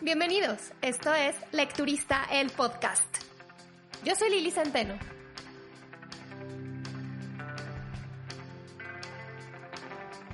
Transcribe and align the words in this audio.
Bienvenidos, 0.00 0.72
esto 0.80 1.14
es 1.14 1.36
Lecturista 1.52 2.24
el 2.32 2.50
podcast. 2.50 3.04
Yo 4.04 4.14
soy 4.14 4.30
Lili 4.30 4.50
Centeno. 4.50 4.98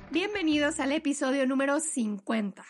Bienvenidos 0.09 0.79
al 0.79 0.93
episodio 0.93 1.45
número 1.45 1.79
50. 1.79 2.65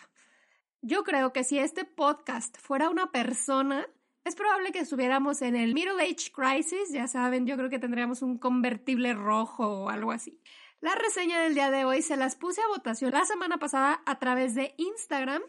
Yo 0.82 1.04
creo 1.04 1.32
que 1.32 1.44
si 1.44 1.58
este 1.58 1.84
podcast 1.84 2.58
fuera 2.58 2.90
una 2.90 3.10
persona, 3.12 3.86
es 4.24 4.34
probable 4.34 4.72
que 4.72 4.80
estuviéramos 4.80 5.40
en 5.42 5.56
el 5.56 5.74
Middle 5.74 6.02
Age 6.02 6.32
Crisis, 6.32 6.92
ya 6.92 7.06
saben, 7.06 7.46
yo 7.46 7.56
creo 7.56 7.70
que 7.70 7.78
tendríamos 7.78 8.22
un 8.22 8.38
convertible 8.38 9.14
rojo 9.14 9.84
o 9.84 9.88
algo 9.88 10.12
así. 10.12 10.40
La 10.80 10.94
reseña 10.94 11.40
del 11.40 11.54
día 11.54 11.70
de 11.70 11.84
hoy 11.84 12.02
se 12.02 12.16
las 12.16 12.36
puse 12.36 12.60
a 12.60 12.68
votación 12.68 13.12
la 13.12 13.24
semana 13.24 13.58
pasada 13.58 14.02
a 14.04 14.18
través 14.18 14.54
de 14.54 14.74
Instagram 14.76 15.42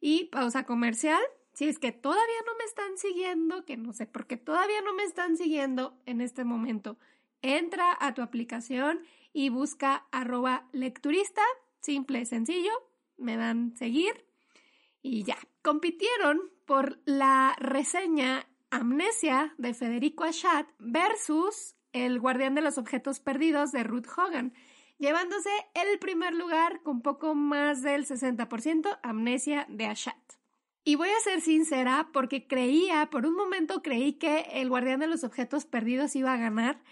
y 0.00 0.24
pausa 0.26 0.64
comercial. 0.64 1.20
Si 1.52 1.66
es 1.66 1.78
que 1.78 1.92
todavía 1.92 2.42
no 2.46 2.56
me 2.56 2.64
están 2.64 2.96
siguiendo, 2.98 3.64
que 3.64 3.76
no 3.76 3.92
sé 3.92 4.06
por 4.06 4.26
qué 4.26 4.36
todavía 4.36 4.80
no 4.82 4.94
me 4.94 5.04
están 5.04 5.36
siguiendo 5.36 6.00
en 6.06 6.20
este 6.20 6.44
momento, 6.44 6.98
entra 7.42 7.96
a 7.98 8.14
tu 8.14 8.22
aplicación 8.22 9.00
y 9.32 9.48
busca 9.48 10.06
arroba 10.12 10.68
lecturista, 10.72 11.42
simple, 11.80 12.24
sencillo, 12.26 12.72
me 13.16 13.36
dan 13.36 13.76
seguir 13.76 14.24
y 15.02 15.24
ya. 15.24 15.36
Compitieron 15.62 16.40
por 16.64 17.00
la 17.04 17.56
reseña 17.58 18.46
Amnesia 18.70 19.54
de 19.58 19.74
Federico 19.74 20.24
Achat 20.24 20.68
versus 20.78 21.74
El 21.92 22.20
guardián 22.20 22.54
de 22.54 22.60
los 22.60 22.78
objetos 22.78 23.20
perdidos 23.20 23.72
de 23.72 23.82
Ruth 23.82 24.06
Hogan, 24.16 24.54
llevándose 24.98 25.50
el 25.74 25.98
primer 25.98 26.34
lugar 26.34 26.82
con 26.82 27.02
poco 27.02 27.34
más 27.34 27.82
del 27.82 28.06
60% 28.06 28.98
Amnesia 29.02 29.66
de 29.68 29.86
Achat. 29.86 30.16
Y 30.84 30.94
voy 30.94 31.08
a 31.10 31.20
ser 31.20 31.40
sincera 31.40 32.08
porque 32.12 32.46
creía, 32.46 33.10
por 33.10 33.26
un 33.26 33.34
momento 33.34 33.82
creí 33.82 34.14
que 34.14 34.46
El 34.52 34.70
guardián 34.70 35.00
de 35.00 35.06
los 35.06 35.22
objetos 35.22 35.66
perdidos 35.66 36.16
iba 36.16 36.32
a 36.32 36.38
ganar. 36.38 36.82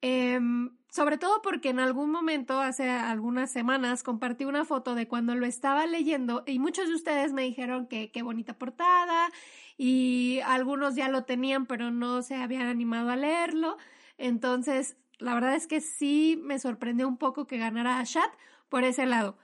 Em, 0.00 0.76
sobre 0.90 1.18
todo 1.18 1.42
porque 1.42 1.70
en 1.70 1.80
algún 1.80 2.10
momento, 2.10 2.60
hace 2.60 2.88
algunas 2.88 3.50
semanas, 3.50 4.02
compartí 4.02 4.44
una 4.44 4.64
foto 4.64 4.94
de 4.94 5.08
cuando 5.08 5.34
lo 5.34 5.46
estaba 5.46 5.86
leyendo 5.86 6.44
y 6.46 6.58
muchos 6.58 6.88
de 6.88 6.94
ustedes 6.94 7.32
me 7.32 7.42
dijeron 7.42 7.86
que 7.88 8.10
qué 8.10 8.22
bonita 8.22 8.54
portada 8.58 9.30
y 9.76 10.40
algunos 10.44 10.94
ya 10.94 11.08
lo 11.08 11.24
tenían 11.24 11.66
pero 11.66 11.90
no 11.90 12.22
se 12.22 12.36
habían 12.36 12.66
animado 12.66 13.10
a 13.10 13.16
leerlo. 13.16 13.76
Entonces, 14.18 14.96
la 15.18 15.34
verdad 15.34 15.54
es 15.54 15.66
que 15.66 15.80
sí 15.80 16.40
me 16.42 16.58
sorprendió 16.58 17.08
un 17.08 17.16
poco 17.16 17.46
que 17.46 17.58
ganara 17.58 17.98
Ashat 17.98 18.30
por 18.68 18.84
ese 18.84 19.06
lado. 19.06 19.38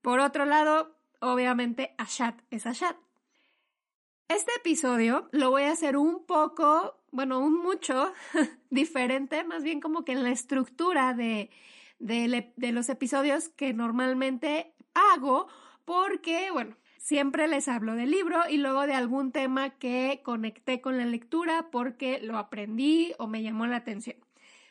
Por 0.00 0.20
otro 0.20 0.44
lado, 0.44 0.96
obviamente 1.20 1.94
Ashat 1.98 2.40
es 2.50 2.66
Ashat. 2.66 2.96
Este 4.28 4.52
episodio 4.56 5.28
lo 5.32 5.50
voy 5.50 5.64
a 5.64 5.72
hacer 5.72 5.96
un 5.96 6.24
poco, 6.24 7.02
bueno, 7.10 7.38
un 7.38 7.54
mucho 7.54 8.12
diferente, 8.70 9.44
más 9.44 9.62
bien 9.62 9.80
como 9.80 10.04
que 10.04 10.12
en 10.12 10.22
la 10.22 10.30
estructura 10.30 11.12
de, 11.12 11.50
de, 11.98 12.72
los 12.72 12.88
episodios 12.88 13.50
que 13.50 13.74
normalmente 13.74 14.74
hago, 14.94 15.48
porque, 15.84 16.50
bueno, 16.50 16.76
siempre 16.96 17.46
les 17.46 17.68
hablo 17.68 17.94
del 17.94 18.10
libro 18.10 18.40
y 18.48 18.56
luego 18.56 18.86
de 18.86 18.94
algún 18.94 19.32
tema 19.32 19.70
que 19.70 20.20
conecté 20.24 20.80
con 20.80 20.96
la 20.96 21.04
lectura 21.04 21.68
porque 21.70 22.20
lo 22.20 22.38
aprendí 22.38 23.12
o 23.18 23.26
me 23.26 23.42
llamó 23.42 23.66
la 23.66 23.76
atención. 23.76 24.16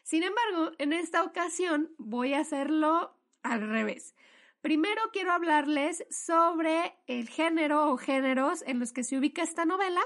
Sin 0.04 0.24
embargo, 0.24 0.72
en 0.78 0.94
esta 0.94 1.24
ocasión 1.24 1.94
voy 1.98 2.34
a 2.34 2.40
hacerlo 2.40 3.16
al 3.44 3.68
revés. 3.70 4.16
Primero 4.62 5.02
quiero 5.12 5.32
hablarles 5.32 6.06
sobre 6.12 6.96
el 7.08 7.28
género 7.30 7.92
o 7.92 7.98
géneros 7.98 8.64
en 8.68 8.80
los 8.80 8.94
que 8.94 9.04
se 9.04 9.18
ubica 9.18 9.42
esta 9.42 9.66
novela. 9.66 10.02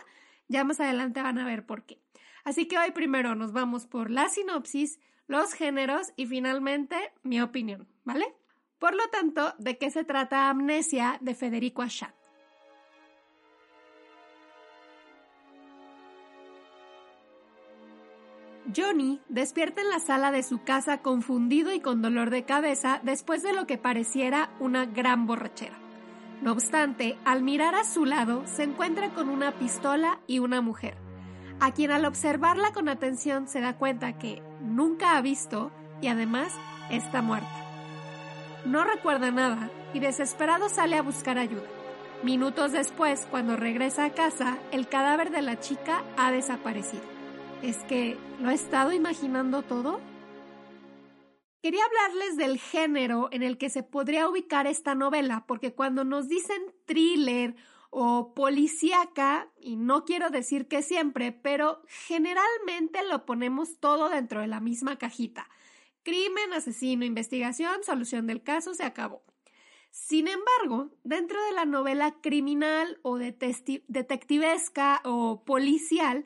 Ya 0.47 0.63
más 0.63 0.79
adelante 0.79 1.21
van 1.21 1.39
a 1.39 1.45
ver 1.45 1.65
por 1.65 1.85
qué. 1.85 2.01
Así 2.43 2.67
que 2.67 2.77
hoy 2.77 2.91
primero 2.91 3.35
nos 3.35 3.51
vamos 3.51 3.85
por 3.85 4.11
la 4.11 4.29
sinopsis, 4.29 4.99
los 5.27 5.53
géneros 5.53 6.13
y 6.15 6.27
finalmente 6.27 6.95
mi 7.23 7.41
opinión, 7.41 7.87
¿vale? 8.03 8.33
Por 8.77 8.93
lo 8.95 9.07
tanto, 9.09 9.55
¿de 9.57 9.77
qué 9.77 9.89
se 9.89 10.03
trata 10.03 10.49
Amnesia 10.49 11.17
de 11.21 11.33
Federico 11.33 11.81
Achat? 11.81 12.13
Johnny 18.73 19.21
despierta 19.29 19.81
en 19.81 19.89
la 19.89 19.99
sala 19.99 20.31
de 20.31 20.41
su 20.41 20.63
casa 20.63 20.99
confundido 20.99 21.71
y 21.73 21.79
con 21.79 22.01
dolor 22.01 22.29
de 22.29 22.45
cabeza 22.45 22.99
después 23.03 23.43
de 23.43 23.53
lo 23.53 23.67
que 23.67 23.77
pareciera 23.77 24.49
una 24.59 24.85
gran 24.85 25.27
borrachera. 25.27 25.77
No 26.41 26.51
obstante, 26.51 27.17
al 27.25 27.43
mirar 27.43 27.75
a 27.75 27.83
su 27.83 28.05
lado 28.05 28.43
se 28.47 28.63
encuentra 28.63 29.09
con 29.09 29.29
una 29.29 29.51
pistola 29.53 30.19
y 30.27 30.39
una 30.39 30.61
mujer, 30.61 30.97
a 31.59 31.71
quien 31.73 31.91
al 31.91 32.05
observarla 32.05 32.73
con 32.73 32.89
atención 32.89 33.47
se 33.47 33.61
da 33.61 33.77
cuenta 33.77 34.17
que 34.17 34.41
nunca 34.61 35.15
ha 35.15 35.21
visto 35.21 35.71
y 36.01 36.07
además 36.07 36.51
está 36.89 37.21
muerta. 37.21 37.47
No 38.65 38.83
recuerda 38.83 39.29
nada 39.29 39.69
y 39.93 39.99
desesperado 39.99 40.69
sale 40.69 40.97
a 40.97 41.03
buscar 41.03 41.37
ayuda. 41.37 41.67
Minutos 42.23 42.71
después, 42.71 43.27
cuando 43.29 43.55
regresa 43.55 44.05
a 44.05 44.13
casa, 44.13 44.57
el 44.71 44.87
cadáver 44.87 45.29
de 45.29 45.43
la 45.43 45.59
chica 45.59 46.03
ha 46.17 46.31
desaparecido 46.31 47.14
es 47.65 47.77
que 47.85 48.15
lo 48.39 48.51
he 48.51 48.53
estado 48.53 48.91
imaginando 48.91 49.63
todo. 49.63 49.99
Quería 51.63 51.83
hablarles 51.83 52.37
del 52.37 52.59
género 52.59 53.27
en 53.31 53.41
el 53.41 53.57
que 53.57 53.71
se 53.71 53.81
podría 53.81 54.29
ubicar 54.29 54.67
esta 54.67 54.93
novela, 54.93 55.45
porque 55.47 55.73
cuando 55.73 56.03
nos 56.03 56.27
dicen 56.27 56.61
thriller 56.85 57.55
o 57.89 58.35
policíaca, 58.35 59.51
y 59.59 59.77
no 59.77 60.05
quiero 60.05 60.29
decir 60.29 60.67
que 60.67 60.83
siempre, 60.83 61.31
pero 61.31 61.81
generalmente 61.87 62.99
lo 63.09 63.25
ponemos 63.25 63.79
todo 63.79 64.09
dentro 64.09 64.41
de 64.41 64.47
la 64.47 64.59
misma 64.59 64.97
cajita. 64.97 65.49
Crimen, 66.03 66.53
asesino, 66.53 67.03
investigación, 67.03 67.83
solución 67.83 68.27
del 68.27 68.43
caso, 68.43 68.75
se 68.75 68.83
acabó. 68.83 69.23
Sin 69.89 70.27
embargo, 70.27 70.91
dentro 71.03 71.43
de 71.45 71.53
la 71.53 71.65
novela 71.65 72.15
criminal 72.21 72.99
o 73.01 73.17
detectivesca 73.17 75.01
o 75.03 75.43
policial, 75.45 76.25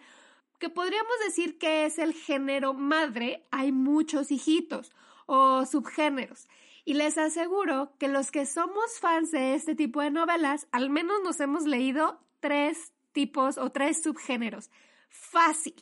que 0.60 0.70
podríamos 0.70 1.14
decir 1.26 1.58
que 1.58 1.86
es 1.86 1.98
el 1.98 2.14
género 2.14 2.74
madre, 2.74 3.48
hay 3.50 3.72
muchos 3.72 4.30
hijitos 4.32 4.92
o 5.26 5.66
subgéneros. 5.66 6.48
Y 6.86 6.96
les 6.96 7.18
aseguro 7.18 7.94
que 7.98 8.08
los 8.08 8.32
que 8.32 8.46
somos 8.46 9.00
fans 9.00 9.32
de 9.32 9.56
este 9.56 9.76
tipo 9.76 10.02
de 10.02 10.12
novelas, 10.12 10.68
al 10.72 10.90
menos 10.90 11.18
nos 11.24 11.40
hemos 11.40 11.66
leído 11.66 12.20
tres 12.40 12.94
tipos 13.12 13.58
o 13.58 13.72
tres 13.72 14.02
subgéneros. 14.02 14.70
Fácil. 15.08 15.76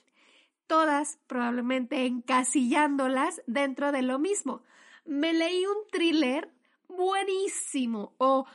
Todas 0.67 1.17
probablemente 1.27 2.05
encasillándolas 2.05 3.41
dentro 3.47 3.91
de 3.91 4.01
lo 4.01 4.19
mismo. 4.19 4.63
Me 5.05 5.33
leí 5.33 5.65
un 5.65 5.88
thriller 5.91 6.51
buenísimo 6.89 8.13
o 8.17 8.45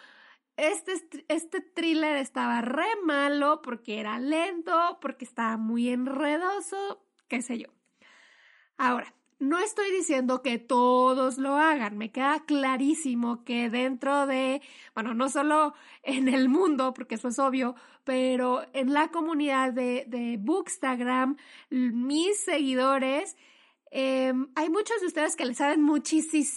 este, 0.69 1.25
este 1.28 1.61
thriller 1.61 2.17
estaba 2.17 2.61
re 2.61 2.87
malo 3.05 3.62
porque 3.62 3.99
era 3.99 4.19
lento, 4.19 4.99
porque 5.00 5.25
estaba 5.25 5.56
muy 5.56 5.89
enredoso, 5.89 7.05
qué 7.28 7.43
sé 7.43 7.59
yo. 7.59 7.69
Ahora, 8.77 9.15
no 9.43 9.59
estoy 9.59 9.91
diciendo 9.91 10.41
que 10.41 10.59
todos 10.59 11.37
lo 11.37 11.56
hagan, 11.56 11.99
me 11.99 12.12
queda 12.12 12.45
clarísimo 12.47 13.43
que 13.45 13.71
dentro 13.71 14.27
de, 14.28 14.62
bueno, 14.95 15.15
no 15.15 15.28
solo 15.28 15.75
en 16.05 16.28
el 16.28 16.49
mundo, 16.49 16.95
porque 16.95 17.17
eso 17.17 17.27
es 17.27 17.41
obvio, 17.41 17.75
pero 18.05 18.62
en 18.72 18.93
la 18.93 19.09
comunidad 19.09 19.72
de, 19.72 20.05
de 20.06 20.37
Bookstagram, 20.39 21.37
mis 21.71 22.39
seguidores, 22.39 23.37
em, 23.91 24.47
hay 24.55 24.71
muchos 24.71 25.01
de 25.01 25.09
ustedes 25.09 25.34
que 25.34 25.45
le 25.45 25.55
saben 25.55 25.83
muchísimo 25.83 26.53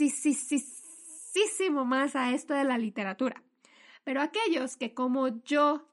más 1.85 2.15
a 2.15 2.33
esto 2.35 2.53
de 2.53 2.65
la 2.65 2.77
literatura. 2.77 3.41
Pero 4.05 4.21
aquellos 4.21 4.77
que 4.77 4.93
como 4.93 5.27
yo 5.43 5.89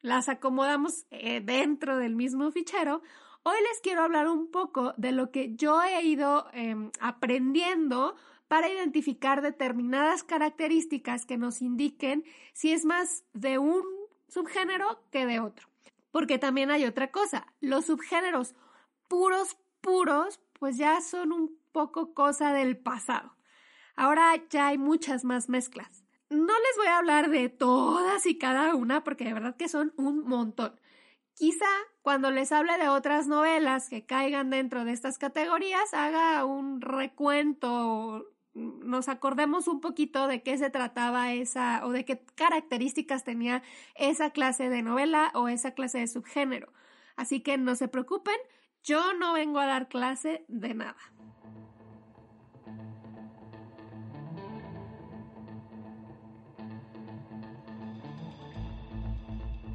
las 0.00 0.28
acomodamos 0.28 1.06
eh, 1.10 1.40
dentro 1.40 1.98
del 1.98 2.16
mismo 2.16 2.50
fichero, 2.50 3.02
hoy 3.42 3.56
les 3.70 3.80
quiero 3.82 4.02
hablar 4.02 4.28
un 4.28 4.50
poco 4.50 4.94
de 4.96 5.12
lo 5.12 5.30
que 5.30 5.54
yo 5.54 5.80
he 5.82 6.02
ido 6.02 6.48
em, 6.52 6.90
aprendiendo 7.00 8.16
para 8.48 8.70
identificar 8.70 9.42
determinadas 9.42 10.24
características 10.24 11.26
que 11.26 11.36
nos 11.36 11.60
indiquen 11.60 12.24
si 12.54 12.72
es 12.72 12.84
más 12.84 13.24
de 13.34 13.58
un 13.58 13.84
subgénero 14.28 15.04
que 15.10 15.26
de 15.26 15.40
otro. 15.40 15.68
Porque 16.10 16.38
también 16.38 16.70
hay 16.70 16.86
otra 16.86 17.12
cosa, 17.12 17.46
los 17.60 17.84
subgéneros 17.84 18.54
puros, 19.06 19.58
puros, 19.82 20.40
pues 20.58 20.78
ya 20.78 21.00
son 21.02 21.32
un 21.32 21.60
poco 21.72 22.14
cosa 22.14 22.54
del 22.54 22.78
pasado. 22.78 23.36
Ahora 23.96 24.32
ya 24.48 24.68
hay 24.68 24.78
muchas 24.78 25.24
más 25.24 25.50
mezclas. 25.50 26.04
No 26.30 26.54
les 26.54 26.76
voy 26.76 26.86
a 26.86 26.98
hablar 26.98 27.28
de 27.30 27.48
todas 27.48 28.24
y 28.26 28.38
cada 28.38 28.74
una 28.74 29.04
porque 29.04 29.24
de 29.24 29.34
verdad 29.34 29.56
que 29.56 29.68
son 29.68 29.92
un 29.96 30.24
montón. 30.24 30.80
Quizá 31.34 31.66
cuando 32.02 32.30
les 32.30 32.52
hable 32.52 32.78
de 32.78 32.88
otras 32.88 33.26
novelas 33.26 33.88
que 33.88 34.06
caigan 34.06 34.50
dentro 34.50 34.84
de 34.84 34.92
estas 34.92 35.18
categorías 35.18 35.92
haga 35.92 36.44
un 36.44 36.80
recuento 36.80 38.26
nos 38.54 39.08
acordemos 39.08 39.68
un 39.68 39.80
poquito 39.80 40.26
de 40.26 40.42
qué 40.42 40.58
se 40.58 40.70
trataba 40.70 41.32
esa 41.32 41.86
o 41.86 41.92
de 41.92 42.04
qué 42.04 42.24
características 42.34 43.24
tenía 43.24 43.62
esa 43.94 44.30
clase 44.30 44.68
de 44.68 44.82
novela 44.82 45.30
o 45.34 45.48
esa 45.48 45.72
clase 45.72 45.98
de 45.98 46.08
subgénero. 46.08 46.72
Así 47.16 47.40
que 47.40 47.58
no 47.58 47.74
se 47.76 47.88
preocupen, 47.88 48.36
yo 48.82 49.14
no 49.14 49.34
vengo 49.34 49.60
a 49.60 49.66
dar 49.66 49.88
clase 49.88 50.44
de 50.48 50.74
nada. 50.74 50.98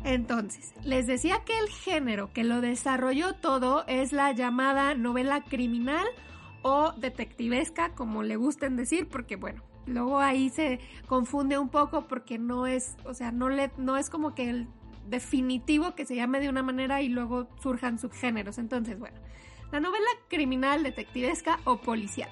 Entonces, 0.05 0.71
les 0.83 1.07
decía 1.07 1.41
que 1.45 1.57
el 1.57 1.67
género 1.67 2.31
que 2.31 2.43
lo 2.43 2.61
desarrolló 2.61 3.33
todo 3.33 3.83
es 3.87 4.11
la 4.11 4.31
llamada 4.33 4.93
novela 4.93 5.41
criminal 5.41 6.05
o 6.61 6.91
detectivesca, 6.91 7.95
como 7.95 8.21
le 8.21 8.35
gusten 8.35 8.77
decir, 8.77 9.07
porque 9.09 9.35
bueno, 9.35 9.63
luego 9.87 10.19
ahí 10.19 10.49
se 10.49 10.79
confunde 11.07 11.57
un 11.57 11.69
poco 11.69 12.07
porque 12.07 12.37
no 12.37 12.67
es, 12.67 12.95
o 13.03 13.15
sea, 13.15 13.31
no 13.31 13.49
le 13.49 13.71
no 13.77 13.97
es 13.97 14.11
como 14.11 14.35
que 14.35 14.47
el 14.47 14.67
definitivo 15.07 15.95
que 15.95 16.05
se 16.05 16.15
llame 16.15 16.39
de 16.39 16.49
una 16.49 16.61
manera 16.61 17.01
y 17.01 17.09
luego 17.09 17.47
surjan 17.59 17.97
subgéneros. 17.97 18.59
Entonces, 18.59 18.99
bueno, 18.99 19.17
la 19.71 19.79
novela 19.79 20.09
criminal, 20.29 20.83
detectivesca 20.83 21.59
o 21.63 21.77
policial, 21.77 22.29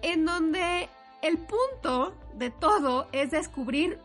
en 0.00 0.24
donde 0.24 0.88
el 1.20 1.36
punto 1.36 2.14
de 2.38 2.48
todo 2.48 3.06
es 3.12 3.32
descubrir 3.32 3.98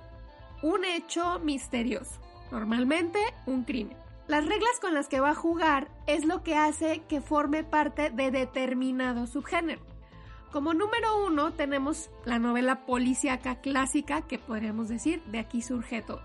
un 0.62 0.84
hecho 0.84 1.40
misterioso, 1.40 2.20
normalmente 2.52 3.20
un 3.46 3.64
crimen. 3.64 3.98
Las 4.28 4.46
reglas 4.46 4.80
con 4.82 4.94
las 4.94 5.08
que 5.08 5.22
va 5.22 5.30
a 5.30 5.36
jugar 5.36 5.88
es 6.06 6.26
lo 6.26 6.44
que 6.44 6.56
hace 6.56 7.02
que 7.08 7.22
forme 7.22 7.64
parte 7.64 8.10
de 8.10 8.30
determinado 8.30 9.26
subgénero. 9.26 9.82
Como 10.52 10.74
número 10.74 11.26
uno 11.26 11.54
tenemos 11.54 12.10
la 12.26 12.40
novela 12.40 12.86
policíaca 12.86 13.62
clásica, 13.62 14.22
que 14.22 14.40
podríamos 14.40 14.90
decir 14.90 15.22
de 15.26 15.40
aquí 15.40 15.62
surge 15.62 16.02
todo, 16.02 16.22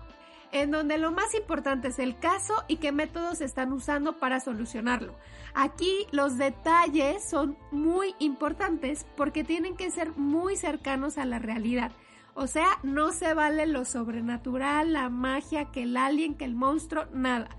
en 0.51 0.71
donde 0.71 0.97
lo 0.97 1.11
más 1.11 1.33
importante 1.33 1.89
es 1.89 1.99
el 1.99 2.17
caso 2.19 2.53
y 2.67 2.77
qué 2.77 2.91
métodos 2.91 3.41
están 3.41 3.71
usando 3.73 4.19
para 4.19 4.39
solucionarlo. 4.39 5.15
Aquí 5.53 6.07
los 6.11 6.37
detalles 6.37 7.29
son 7.29 7.57
muy 7.71 8.15
importantes 8.19 9.05
porque 9.15 9.43
tienen 9.43 9.75
que 9.75 9.91
ser 9.91 10.11
muy 10.17 10.55
cercanos 10.55 11.17
a 11.17 11.25
la 11.25 11.39
realidad. 11.39 11.91
O 12.35 12.47
sea, 12.47 12.79
no 12.83 13.11
se 13.11 13.33
vale 13.33 13.67
lo 13.67 13.85
sobrenatural, 13.85 14.93
la 14.93 15.09
magia, 15.09 15.71
que 15.71 15.83
el 15.83 15.97
alien, 15.97 16.35
que 16.35 16.45
el 16.45 16.55
monstruo, 16.55 17.05
nada 17.13 17.49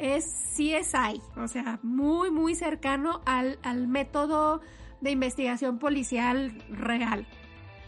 es 0.00 0.24
CSI, 0.56 1.20
o 1.36 1.46
sea, 1.46 1.78
muy, 1.82 2.30
muy 2.30 2.54
cercano 2.54 3.20
al, 3.26 3.58
al 3.62 3.86
método 3.86 4.62
de 5.02 5.10
investigación 5.10 5.78
policial 5.78 6.52
real. 6.70 7.26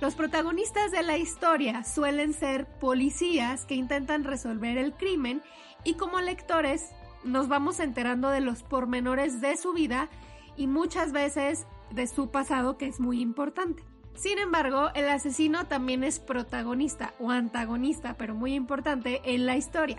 Los 0.00 0.14
protagonistas 0.14 0.90
de 0.90 1.02
la 1.02 1.16
historia 1.16 1.84
suelen 1.84 2.34
ser 2.34 2.66
policías 2.78 3.64
que 3.64 3.76
intentan 3.76 4.24
resolver 4.24 4.76
el 4.76 4.92
crimen 4.92 5.42
y 5.84 5.94
como 5.94 6.20
lectores 6.20 6.90
nos 7.24 7.48
vamos 7.48 7.80
enterando 7.80 8.28
de 8.28 8.40
los 8.40 8.62
pormenores 8.62 9.40
de 9.40 9.56
su 9.56 9.72
vida 9.72 10.10
y 10.56 10.66
muchas 10.66 11.12
veces 11.12 11.66
de 11.90 12.06
su 12.06 12.30
pasado 12.30 12.76
que 12.76 12.88
es 12.88 13.00
muy 13.00 13.20
importante. 13.20 13.84
Sin 14.14 14.38
embargo, 14.38 14.90
el 14.94 15.08
asesino 15.08 15.66
también 15.66 16.04
es 16.04 16.20
protagonista 16.20 17.14
o 17.18 17.30
antagonista, 17.30 18.14
pero 18.18 18.34
muy 18.34 18.54
importante 18.54 19.20
en 19.24 19.46
la 19.46 19.56
historia. 19.56 19.98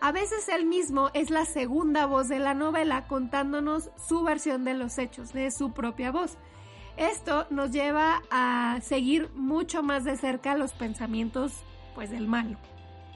A 0.00 0.10
veces 0.10 0.48
él 0.48 0.66
mismo 0.66 1.10
es 1.14 1.30
la 1.30 1.44
segunda 1.44 2.06
voz 2.06 2.28
de 2.28 2.40
la 2.40 2.54
novela 2.54 3.06
contándonos 3.06 3.90
su 3.96 4.24
versión 4.24 4.64
de 4.64 4.74
los 4.74 4.98
hechos, 4.98 5.32
de 5.32 5.50
su 5.52 5.72
propia 5.72 6.10
voz. 6.10 6.38
Esto 6.96 7.46
nos 7.50 7.70
lleva 7.70 8.20
a 8.30 8.80
seguir 8.82 9.30
mucho 9.34 9.82
más 9.82 10.04
de 10.04 10.16
cerca 10.16 10.56
los 10.56 10.72
pensamientos 10.72 11.52
pues 11.94 12.10
del 12.10 12.26
malo. 12.26 12.58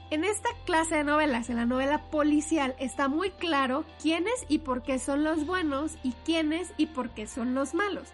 En 0.09 0.23
esta 0.23 0.47
clase 0.65 0.95
de 0.95 1.03
novelas, 1.03 1.49
en 1.49 1.57
la 1.57 1.65
novela 1.65 2.09
policial, 2.09 2.75
está 2.79 3.09
muy 3.09 3.31
claro 3.31 3.83
quiénes 4.01 4.45
y 4.47 4.59
por 4.59 4.81
qué 4.81 4.99
son 4.99 5.25
los 5.25 5.45
buenos 5.45 5.97
y 6.01 6.13
quiénes 6.23 6.73
y 6.77 6.85
por 6.85 7.09
qué 7.09 7.27
son 7.27 7.53
los 7.53 7.73
malos. 7.73 8.07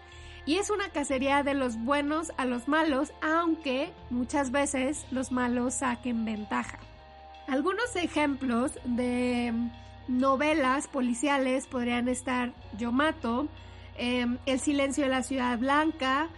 Y 0.46 0.56
es 0.56 0.68
una 0.70 0.90
cacería 0.90 1.42
de 1.42 1.54
los 1.54 1.78
buenos 1.78 2.32
a 2.36 2.44
los 2.44 2.68
malos, 2.68 3.12
aunque 3.22 3.92
muchas 4.10 4.50
veces 4.50 5.06
los 5.10 5.32
malos 5.32 5.74
saquen 5.74 6.24
ventaja. 6.24 6.78
Algunos 7.48 7.96
ejemplos 7.96 8.72
de 8.84 9.52
novelas 10.06 10.86
policiales 10.88 11.66
podrían 11.66 12.08
estar 12.08 12.52
Yo 12.76 12.92
Mato, 12.92 13.48
em, 13.96 14.38
El 14.44 14.60
silencio 14.60 15.04
de 15.04 15.10
la 15.10 15.22
ciudad 15.22 15.58
blanca, 15.58 16.28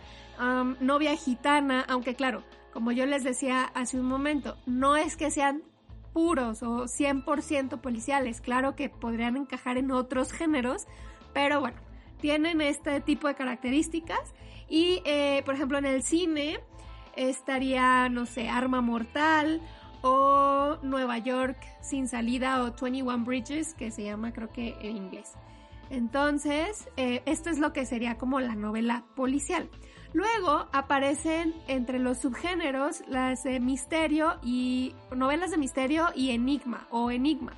Novia 0.80 1.16
gitana, 1.16 1.84
aunque 1.88 2.14
claro, 2.14 2.44
como 2.72 2.92
yo 2.92 3.06
les 3.06 3.24
decía 3.24 3.64
hace 3.74 3.98
un 3.98 4.06
momento, 4.06 4.58
no 4.66 4.96
es 4.96 5.16
que 5.16 5.30
sean 5.30 5.62
puros 6.12 6.62
o 6.62 6.88
100% 6.88 7.80
policiales, 7.80 8.42
claro 8.42 8.76
que 8.76 8.90
podrían 8.90 9.36
encajar 9.36 9.78
en 9.78 9.90
otros 9.90 10.32
géneros, 10.32 10.86
pero 11.32 11.60
bueno, 11.60 11.78
tienen 12.20 12.60
este 12.60 13.00
tipo 13.00 13.28
de 13.28 13.34
características 13.34 14.34
y 14.68 15.02
eh, 15.04 15.42
por 15.44 15.54
ejemplo 15.54 15.78
en 15.78 15.86
el 15.86 16.02
cine 16.02 16.60
estaría, 17.14 18.08
no 18.08 18.26
sé, 18.26 18.48
Arma 18.48 18.80
Mortal 18.80 19.60
o 20.02 20.78
Nueva 20.82 21.18
York 21.18 21.58
sin 21.80 22.08
salida 22.08 22.62
o 22.62 22.72
21 22.80 23.24
Bridges, 23.24 23.74
que 23.74 23.90
se 23.90 24.04
llama 24.04 24.32
creo 24.32 24.52
que 24.52 24.76
en 24.80 24.96
inglés. 24.96 25.32
Entonces, 25.88 26.88
eh, 26.96 27.22
esto 27.26 27.50
es 27.50 27.58
lo 27.58 27.72
que 27.72 27.86
sería 27.86 28.18
como 28.18 28.40
la 28.40 28.54
novela 28.54 29.04
policial. 29.14 29.68
Luego 30.12 30.66
aparecen 30.72 31.54
entre 31.68 31.98
los 31.98 32.18
subgéneros 32.18 33.02
las 33.06 33.44
de 33.44 33.60
misterio 33.60 34.36
y 34.42 34.94
novelas 35.14 35.50
de 35.50 35.58
misterio 35.58 36.08
y 36.14 36.30
enigma 36.30 36.86
o 36.90 37.10
enigma. 37.10 37.52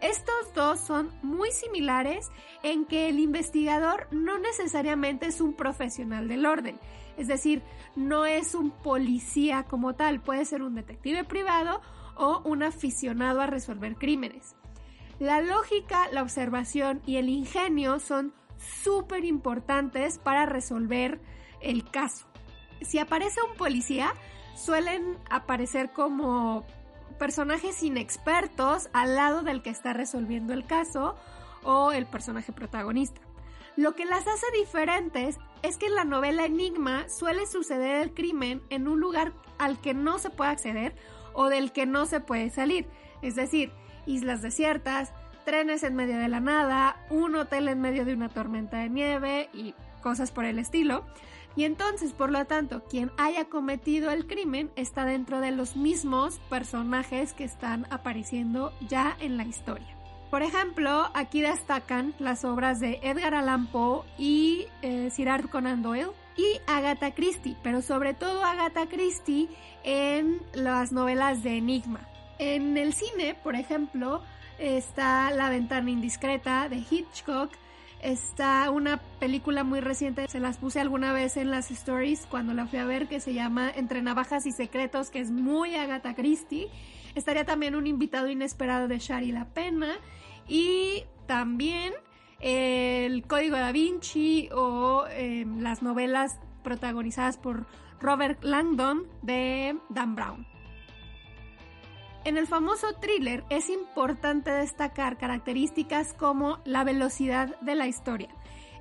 Estos 0.00 0.52
dos 0.54 0.80
son 0.80 1.10
muy 1.22 1.50
similares 1.52 2.28
en 2.62 2.84
que 2.84 3.08
el 3.08 3.18
investigador 3.18 4.08
no 4.10 4.38
necesariamente 4.38 5.26
es 5.26 5.40
un 5.40 5.54
profesional 5.54 6.28
del 6.28 6.44
orden, 6.44 6.78
es 7.16 7.28
decir, 7.28 7.62
no 7.94 8.26
es 8.26 8.54
un 8.54 8.70
policía 8.70 9.64
como 9.64 9.94
tal, 9.94 10.20
puede 10.20 10.44
ser 10.44 10.62
un 10.62 10.74
detective 10.74 11.24
privado 11.24 11.80
o 12.16 12.42
un 12.44 12.62
aficionado 12.62 13.40
a 13.40 13.46
resolver 13.46 13.96
crímenes. 13.96 14.54
La 15.18 15.40
lógica, 15.40 16.08
la 16.12 16.22
observación 16.22 17.00
y 17.06 17.16
el 17.16 17.30
ingenio 17.30 17.98
son 18.00 18.34
súper 18.82 19.24
importantes 19.24 20.18
para 20.18 20.44
resolver 20.44 21.20
el 21.60 21.90
caso. 21.90 22.26
Si 22.82 22.98
aparece 22.98 23.40
un 23.50 23.56
policía, 23.56 24.12
suelen 24.54 25.16
aparecer 25.30 25.92
como 25.92 26.66
personajes 27.18 27.82
inexpertos 27.82 28.88
al 28.92 29.16
lado 29.16 29.42
del 29.42 29.62
que 29.62 29.70
está 29.70 29.92
resolviendo 29.92 30.52
el 30.52 30.66
caso 30.66 31.16
o 31.62 31.92
el 31.92 32.06
personaje 32.06 32.52
protagonista. 32.52 33.20
Lo 33.76 33.94
que 33.94 34.06
las 34.06 34.26
hace 34.26 34.46
diferentes 34.58 35.38
es 35.62 35.76
que 35.76 35.86
en 35.86 35.94
la 35.94 36.04
novela 36.04 36.46
Enigma 36.46 37.08
suele 37.08 37.46
suceder 37.46 38.02
el 38.02 38.14
crimen 38.14 38.62
en 38.70 38.88
un 38.88 39.00
lugar 39.00 39.32
al 39.58 39.80
que 39.80 39.92
no 39.92 40.18
se 40.18 40.30
puede 40.30 40.50
acceder 40.50 40.94
o 41.34 41.48
del 41.48 41.72
que 41.72 41.84
no 41.84 42.06
se 42.06 42.20
puede 42.20 42.48
salir. 42.50 42.86
Es 43.20 43.34
decir, 43.34 43.72
islas 44.06 44.40
desiertas, 44.40 45.12
trenes 45.44 45.82
en 45.82 45.94
medio 45.94 46.18
de 46.18 46.28
la 46.28 46.40
nada, 46.40 46.96
un 47.10 47.36
hotel 47.36 47.68
en 47.68 47.80
medio 47.80 48.04
de 48.04 48.14
una 48.14 48.28
tormenta 48.30 48.78
de 48.78 48.88
nieve 48.88 49.50
y 49.52 49.74
cosas 50.02 50.30
por 50.30 50.44
el 50.44 50.58
estilo. 50.58 51.04
Y 51.56 51.64
entonces, 51.64 52.12
por 52.12 52.30
lo 52.30 52.44
tanto, 52.44 52.84
quien 52.84 53.10
haya 53.16 53.46
cometido 53.46 54.10
el 54.10 54.26
crimen 54.26 54.70
está 54.76 55.06
dentro 55.06 55.40
de 55.40 55.50
los 55.50 55.74
mismos 55.74 56.38
personajes 56.50 57.32
que 57.32 57.44
están 57.44 57.86
apareciendo 57.90 58.72
ya 58.86 59.16
en 59.20 59.38
la 59.38 59.44
historia. 59.44 59.96
Por 60.30 60.42
ejemplo, 60.42 61.08
aquí 61.14 61.40
destacan 61.40 62.14
las 62.18 62.44
obras 62.44 62.78
de 62.78 63.00
Edgar 63.02 63.34
Allan 63.34 63.68
Poe 63.68 64.04
y 64.18 64.66
eh, 64.82 65.08
Sir 65.10 65.48
Conan 65.48 65.82
Doyle 65.82 66.10
y 66.36 66.60
Agatha 66.66 67.12
Christie, 67.12 67.56
pero 67.62 67.80
sobre 67.80 68.12
todo 68.12 68.44
Agatha 68.44 68.86
Christie 68.86 69.48
en 69.84 70.42
las 70.52 70.92
novelas 70.92 71.42
de 71.42 71.56
Enigma. 71.56 72.00
En 72.38 72.76
el 72.76 72.92
cine, 72.92 73.34
por 73.42 73.54
ejemplo, 73.54 74.22
está 74.58 75.30
La 75.30 75.48
ventana 75.48 75.90
indiscreta 75.90 76.68
de 76.68 76.84
Hitchcock, 76.90 77.50
está 78.02 78.70
una 78.70 79.00
película 79.18 79.64
muy 79.64 79.80
reciente, 79.80 80.28
se 80.28 80.40
las 80.40 80.58
puse 80.58 80.80
alguna 80.80 81.12
vez 81.12 81.36
en 81.36 81.50
las 81.50 81.70
stories 81.70 82.26
cuando 82.26 82.54
la 82.54 82.66
fui 82.66 82.78
a 82.78 82.84
ver, 82.84 83.08
que 83.08 83.20
se 83.20 83.34
llama 83.34 83.70
Entre 83.74 84.02
navajas 84.02 84.46
y 84.46 84.52
secretos, 84.52 85.10
que 85.10 85.20
es 85.20 85.30
muy 85.30 85.74
Agatha 85.74 86.14
Christie. 86.14 86.68
Estaría 87.14 87.44
también 87.44 87.74
un 87.74 87.86
invitado 87.86 88.28
inesperado 88.28 88.88
de 88.88 88.98
Shari 88.98 89.32
La 89.32 89.46
Pena 89.46 89.94
y 90.46 91.04
también 91.26 91.94
el 92.40 93.26
Código 93.26 93.56
da 93.56 93.72
Vinci 93.72 94.48
o 94.52 95.06
em, 95.10 95.60
las 95.60 95.82
novelas 95.82 96.38
protagonizadas 96.62 97.38
por 97.38 97.66
Robert 98.00 98.44
Langdon 98.44 99.06
de 99.22 99.78
Dan 99.88 100.14
Brown. 100.14 100.55
En 102.26 102.36
el 102.36 102.48
famoso 102.48 102.92
thriller 102.94 103.44
es 103.50 103.70
importante 103.70 104.50
destacar 104.50 105.16
características 105.16 106.12
como 106.12 106.58
la 106.64 106.82
velocidad 106.82 107.56
de 107.60 107.76
la 107.76 107.86
historia. 107.86 108.30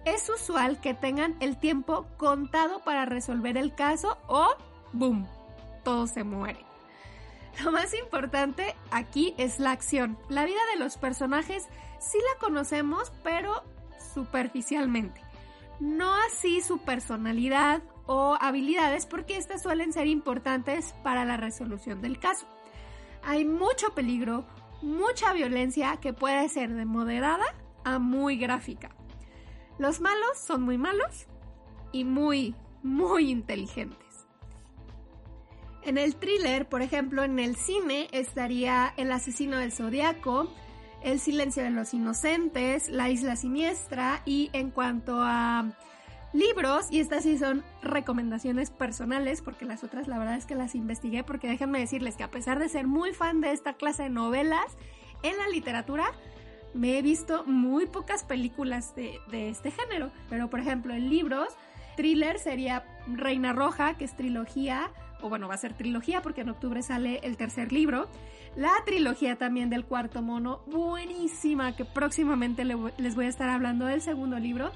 es 0.04 0.28
usual 0.30 0.82
que 0.82 0.96
tengan 0.96 1.36
el 1.40 1.60
tiempo 1.60 2.08
contado 2.18 2.80
para 2.84 3.06
resolver 3.06 3.56
el 3.56 3.76
caso 3.76 4.18
o 4.26 4.48
¡boom! 4.94 5.28
Todo 5.84 6.08
se 6.08 6.24
muere. 6.24 6.66
Lo 7.64 7.72
más 7.72 7.94
importante 7.94 8.76
aquí 8.90 9.36
es 9.38 9.60
la 9.60 9.74
acción. 9.74 10.18
La 10.28 10.46
vida 10.46 10.62
de 10.74 10.80
los 10.80 10.98
personajes 10.98 11.68
sí 12.00 12.18
la 12.18 12.40
conocemos, 12.40 13.14
pero 13.24 13.62
superficialmente. 14.14 15.22
No 15.80 16.16
así 16.28 16.62
su 16.62 16.80
personalidad 16.80 17.84
o 18.08 18.38
habilidades, 18.42 19.06
porque 19.06 19.38
estas 19.38 19.62
suelen 19.62 19.94
ser 19.94 20.08
importantes 20.08 20.96
para 21.04 21.26
la 21.26 21.38
resolución 21.38 22.02
del 22.02 22.20
caso. 22.20 22.48
Hay 23.26 23.44
mucho 23.44 23.94
peligro, 23.96 24.46
mucha 24.82 25.34
violencia 25.34 25.98
que 25.98 26.14
puede 26.14 26.48
ser 26.48 26.74
de 26.74 26.86
moderada 26.86 27.46
a 27.84 27.98
muy 27.98 28.38
gráfica. 28.38 28.96
Los 29.80 30.00
malos 30.00 30.38
son 30.38 30.62
muy 30.62 30.78
malos 30.78 31.26
y 31.92 32.04
muy, 32.04 32.56
muy 32.84 33.32
inteligentes. 33.32 34.06
En 35.82 35.98
el 35.98 36.16
thriller, 36.16 36.70
por 36.70 36.82
ejemplo, 36.82 37.24
en 37.24 37.40
el 37.40 37.56
cine 37.56 38.08
estaría 38.12 38.94
El 38.96 39.12
asesino 39.12 39.58
del 39.58 39.72
zodiaco, 39.72 40.48
El 41.04 41.20
silencio 41.20 41.64
de 41.64 41.72
los 41.72 41.94
inocentes, 41.94 42.90
La 42.90 43.10
isla 43.10 43.36
siniestra 43.36 44.22
y 44.26 44.50
en 44.54 44.72
cuanto 44.72 45.18
a 45.20 45.66
libros, 46.36 46.88
y 46.92 47.00
estas 47.00 47.24
sí 47.24 47.38
son 47.38 47.64
recomendaciones 47.82 48.70
personales, 48.70 49.42
porque 49.42 49.66
las 49.66 49.84
otras 49.84 50.08
la 50.08 50.20
verdad 50.20 50.36
es 50.36 50.46
que 50.46 50.56
las 50.56 50.76
investigué, 50.76 51.24
porque 51.24 51.48
déjenme 51.48 51.80
decirles 51.80 52.16
que 52.16 52.24
a 52.24 52.32
pesar 52.32 52.60
de 52.60 52.70
ser 52.70 52.88
muy 52.88 53.14
fan 53.14 53.42
de 53.42 53.52
esta 53.52 53.74
clase 53.74 54.04
de 54.04 54.10
novelas, 54.10 54.78
en 55.24 55.38
la 55.38 55.48
literatura 55.48 56.06
me 56.74 56.98
he 56.98 57.02
visto 57.02 57.46
muy 57.46 57.86
pocas 57.86 58.24
películas 58.24 58.96
de, 58.96 59.20
de 59.32 59.50
este 59.50 59.72
género, 59.72 60.12
pero 60.30 60.50
por 60.50 60.60
ejemplo 60.60 60.94
en 60.94 61.10
libros, 61.10 61.48
thriller 61.96 62.38
sería 62.38 62.84
Reina 63.08 63.54
Roja, 63.54 63.96
que 63.96 64.06
es 64.06 64.16
trilogía, 64.16 64.92
o 65.22 65.30
bueno, 65.30 65.48
va 65.48 65.56
a 65.56 65.58
ser 65.58 65.74
trilogía 65.74 66.22
porque 66.22 66.42
en 66.42 66.50
octubre 66.50 66.82
sale 66.82 67.20
el 67.24 67.38
tercer 67.38 67.72
libro. 67.72 68.10
La 68.56 68.72
trilogía 68.86 69.38
también 69.38 69.70
del 69.70 69.86
cuarto 69.86 70.22
mono, 70.22 70.62
buenísima, 70.68 71.76
que 71.76 71.86
próximamente 71.86 72.64
les 72.66 73.16
voy 73.16 73.26
a 73.26 73.30
estar 73.30 73.50
hablando 73.50 73.86
del 73.86 74.02
segundo 74.02 74.38
libro. 74.38 74.72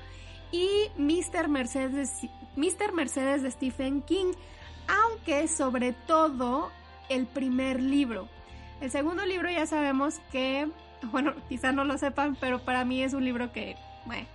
Y 0.52 0.90
Mr. 0.98 1.48
Mercedes, 1.48 2.12
Mr. 2.56 2.94
Mercedes 2.94 3.44
de 3.44 3.52
Stephen 3.52 4.02
King, 4.02 4.34
aunque 4.88 5.48
sobre 5.48 5.94
todo 5.94 6.72
el 7.10 7.28
primer 7.28 7.82
libro. 7.82 8.28
El 8.82 8.92
segundo 8.92 9.26
libro 9.26 9.50
ya 9.50 9.66
sabemos 9.66 10.20
que, 10.32 10.70
bueno, 11.12 11.34
quizá 11.48 11.72
no 11.72 11.84
lo 11.84 11.98
sepan, 11.98 12.36
pero 12.40 12.60
para 12.60 12.86
mí 12.86 13.04
es 13.04 13.14
un 13.14 13.26
libro 13.26 13.52
que, 13.52 13.76
bueno, 14.06 14.28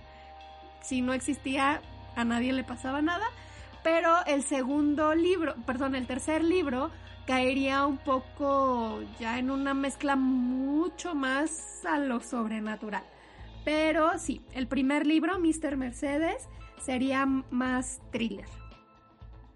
si 0.81 1.01
no 1.01 1.13
existía, 1.13 1.81
a 2.15 2.23
nadie 2.23 2.53
le 2.53 2.63
pasaba 2.63 3.01
nada 3.01 3.25
pero 3.85 4.25
el 4.25 4.41
segundo 4.41 5.13
libro, 5.13 5.53
perdón, 5.67 5.93
el 5.93 6.07
tercer 6.07 6.43
libro 6.43 6.89
caería 7.27 7.85
un 7.85 7.99
poco 7.99 8.99
ya 9.19 9.37
en 9.37 9.51
una 9.51 9.75
mezcla 9.75 10.15
mucho 10.15 11.13
más 11.13 11.85
a 11.85 11.99
lo 11.99 12.19
sobrenatural. 12.19 13.03
Pero 13.65 14.17
sí, 14.19 14.41
el 14.53 14.67
primer 14.67 15.05
libro, 15.05 15.39
Mr. 15.39 15.75
Mercedes, 15.75 16.47
sería 16.79 17.25
más 17.25 17.99
thriller. 18.11 18.47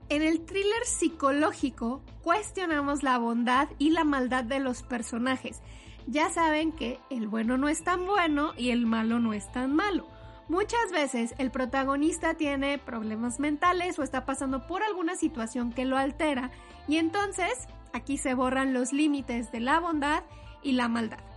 En 0.10 0.24
el 0.24 0.44
thriller 0.44 0.84
psicológico 0.86 2.02
cuestionamos 2.24 3.04
la 3.04 3.20
bondad 3.20 3.70
y 3.78 3.92
la 3.92 4.04
maldad 4.04 4.44
de 4.44 4.60
los 4.60 4.82
personajes. 4.82 5.62
Ya 6.08 6.30
saben 6.30 6.72
que 6.72 7.00
el 7.12 7.28
bueno 7.28 7.60
no 7.60 7.70
es 7.70 7.84
tan 7.84 8.08
bueno 8.08 8.54
y 8.58 8.72
el 8.72 8.88
malo 8.88 9.20
no 9.20 9.34
es 9.34 9.52
tan 9.52 9.76
malo. 9.76 10.08
Muchas 10.48 10.92
veces 10.92 11.36
el 11.38 11.52
protagonista 11.52 12.34
tiene 12.34 12.80
problemas 12.80 13.40
mentales 13.40 14.00
o 14.00 14.04
está 14.04 14.26
pasando 14.26 14.66
por 14.66 14.82
alguna 14.82 15.16
situación 15.16 15.72
que 15.72 15.86
lo 15.86 15.96
altera 15.96 16.50
y 16.88 16.98
entonces 16.98 17.68
aquí 17.94 18.18
se 18.18 18.34
borran 18.34 18.74
los 18.74 18.92
límites 18.92 19.52
de 19.52 19.60
la 19.60 19.80
bondad 19.80 20.24
y 20.64 20.72
la 20.72 20.88
maldad. 20.88 21.29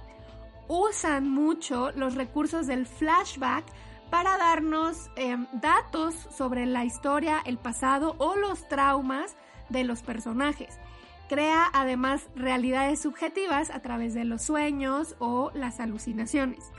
Usan 0.75 1.29
mucho 1.29 1.93
los 1.97 2.15
recursos 2.15 2.67
del 2.67 2.87
flashback 2.87 3.67
para 4.09 4.39
darnos 4.39 5.11
em, 5.17 5.47
datos 5.53 6.15
sobre 6.15 6.65
la 6.65 6.87
historia, 6.87 7.43
el 7.45 7.59
pasado 7.59 8.15
o 8.17 8.37
los 8.37 8.67
traumas 8.69 9.37
de 9.69 9.85
los 9.85 10.01
personajes. 10.01 10.79
Crea 11.29 11.69
además 11.75 12.27
realidades 12.35 13.03
subjetivas 13.03 13.69
a 13.69 13.81
través 13.81 14.15
de 14.15 14.25
los 14.25 14.41
sueños 14.41 15.15
o 15.19 15.51
las 15.53 15.79
alucinaciones. 15.79 16.73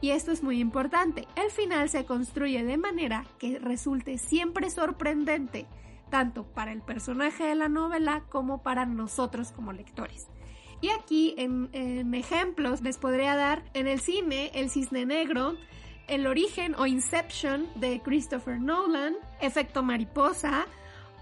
Y 0.00 0.10
esto 0.10 0.30
es 0.30 0.44
muy 0.44 0.60
importante, 0.60 1.26
el 1.34 1.50
final 1.50 1.88
se 1.88 2.04
construye 2.04 2.62
de 2.62 2.76
manera 2.76 3.24
que 3.40 3.58
resulte 3.58 4.18
siempre 4.18 4.70
sorprendente, 4.70 5.66
tanto 6.10 6.44
para 6.44 6.70
el 6.70 6.80
personaje 6.80 7.42
de 7.42 7.56
la 7.56 7.68
novela 7.68 8.22
como 8.28 8.62
para 8.62 8.86
nosotros 8.86 9.50
como 9.50 9.72
lectores. 9.72 10.28
Y 10.80 10.88
aquí 10.90 11.34
en, 11.36 12.14
ejemplos 12.14 12.80
les 12.80 12.96
podría 12.96 13.36
dar 13.36 13.62
en 13.74 13.86
el 13.86 14.00
cine 14.00 14.50
El 14.54 14.70
Cisne 14.70 15.04
Negro, 15.04 15.56
El 16.08 16.26
Origen 16.26 16.74
o 16.78 16.86
Inception 16.86 17.66
de 17.74 18.00
Christopher 18.00 18.58
Nolan, 18.58 19.14
Efecto 19.40 19.82
Mariposa 19.82 20.66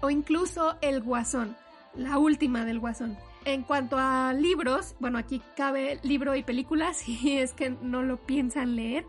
o 0.01 0.09
incluso 0.09 0.77
El 0.81 1.01
Guasón, 1.01 1.57
la 1.93 2.17
última 2.17 2.63
del 2.63 2.79
Guasón. 2.79 3.17
En 3.45 3.63
cuanto 3.63 3.97
a 3.97 4.33
libros, 4.33 4.95
bueno, 4.99 5.17
aquí 5.17 5.41
cabe 5.57 5.99
libro 6.03 6.35
y 6.35 6.43
película, 6.43 6.93
si 6.93 7.37
es 7.37 7.53
que 7.53 7.69
no 7.69 8.01
lo 8.01 8.17
piensan 8.17 8.75
leer. 8.75 9.05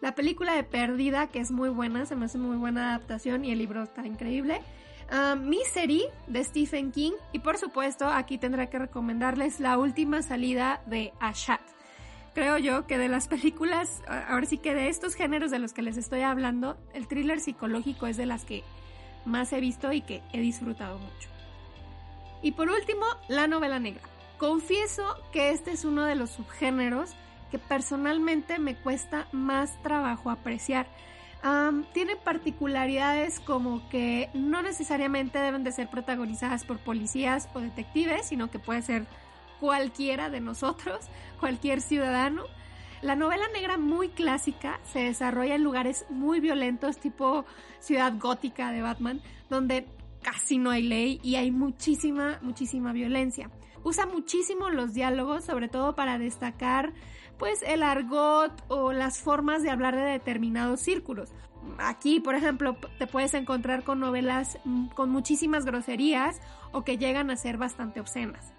La 0.00 0.14
película 0.14 0.54
de 0.54 0.64
Perdida, 0.64 1.26
que 1.26 1.40
es 1.40 1.50
muy 1.50 1.68
buena, 1.68 2.06
se 2.06 2.16
me 2.16 2.24
hace 2.24 2.38
muy 2.38 2.56
buena 2.56 2.90
adaptación 2.90 3.44
y 3.44 3.52
el 3.52 3.58
libro 3.58 3.82
está 3.82 4.06
increíble. 4.06 4.62
Uh, 5.10 5.36
Misery 5.36 6.04
de 6.28 6.44
Stephen 6.44 6.92
King 6.92 7.12
y 7.32 7.40
por 7.40 7.58
supuesto 7.58 8.06
aquí 8.06 8.38
tendré 8.38 8.68
que 8.68 8.78
recomendarles 8.78 9.58
la 9.58 9.76
última 9.76 10.22
salida 10.22 10.82
de 10.86 11.12
Ashat. 11.18 11.60
Creo 12.32 12.58
yo 12.58 12.86
que 12.86 12.96
de 12.96 13.08
las 13.08 13.26
películas, 13.28 14.02
ahora 14.06 14.46
sí 14.46 14.58
que 14.58 14.74
de 14.74 14.88
estos 14.88 15.14
géneros 15.14 15.50
de 15.50 15.58
los 15.58 15.72
que 15.72 15.82
les 15.82 15.96
estoy 15.96 16.20
hablando, 16.20 16.76
el 16.94 17.08
thriller 17.08 17.40
psicológico 17.40 18.06
es 18.06 18.16
de 18.16 18.26
las 18.26 18.44
que 18.44 18.62
más 19.24 19.52
he 19.52 19.60
visto 19.60 19.92
y 19.92 20.00
que 20.00 20.22
he 20.32 20.40
disfrutado 20.40 20.98
mucho. 20.98 21.28
Y 22.42 22.52
por 22.52 22.70
último, 22.70 23.04
la 23.28 23.46
novela 23.48 23.78
negra. 23.78 24.02
Confieso 24.38 25.16
que 25.32 25.50
este 25.50 25.72
es 25.72 25.84
uno 25.84 26.04
de 26.04 26.14
los 26.14 26.30
subgéneros 26.30 27.14
que 27.50 27.58
personalmente 27.58 28.58
me 28.58 28.76
cuesta 28.76 29.26
más 29.32 29.80
trabajo 29.82 30.30
apreciar. 30.30 30.86
Tiene 31.92 32.16
particularidades 32.16 33.40
como 33.40 33.88
que 33.88 34.28
no 34.34 34.62
necesariamente 34.62 35.38
deben 35.38 35.64
de 35.64 35.72
ser 35.72 35.88
protagonizadas 35.88 36.64
por 36.64 36.78
policías 36.78 37.48
o 37.54 37.60
detectives, 37.60 38.26
sino 38.26 38.50
que 38.50 38.58
puede 38.58 38.82
ser 38.82 39.06
cualquiera 39.58 40.30
de 40.30 40.40
nosotros, 40.40 41.06
cualquier 41.40 41.80
ciudadano. 41.80 42.44
La 43.02 43.16
novela 43.16 43.44
negra 43.54 43.78
muy 43.78 44.10
clásica 44.10 44.78
se 44.92 45.00
desarrolla 45.00 45.54
en 45.54 45.64
lugares 45.64 46.04
muy 46.10 46.40
violentos, 46.40 46.98
tipo 46.98 47.46
ciudad 47.78 48.12
gótica 48.18 48.72
de 48.72 48.82
Batman, 48.82 49.22
donde 49.48 49.86
casi 50.22 50.58
no 50.58 50.70
hay 50.70 50.82
ley 50.82 51.20
y 51.22 51.36
hay 51.36 51.50
muchísima, 51.50 52.38
muchísima 52.42 52.92
violencia. 52.92 53.50
Usa 53.82 54.04
muchísimo 54.04 54.68
los 54.68 54.92
diálogos, 54.92 55.44
sobre 55.44 55.68
todo 55.68 55.94
para 55.94 56.18
destacar 56.18 56.92
pues 57.40 57.62
el 57.62 57.82
argot 57.82 58.52
o 58.68 58.92
las 58.92 59.18
formas 59.18 59.62
de 59.62 59.70
hablar 59.70 59.96
de 59.96 60.02
determinados 60.02 60.80
círculos. 60.80 61.30
Aquí, 61.78 62.20
por 62.20 62.34
ejemplo, 62.34 62.76
te 62.98 63.06
puedes 63.06 63.32
encontrar 63.32 63.82
con 63.82 63.98
novelas 63.98 64.58
mm, 64.64 64.88
con 64.88 65.08
muchísimas 65.08 65.64
groserías 65.64 66.38
o 66.72 66.84
que 66.84 66.98
llegan 66.98 67.30
a 67.30 67.36
ser 67.36 67.56
bastante 67.56 67.98
obscenas. 67.98 68.52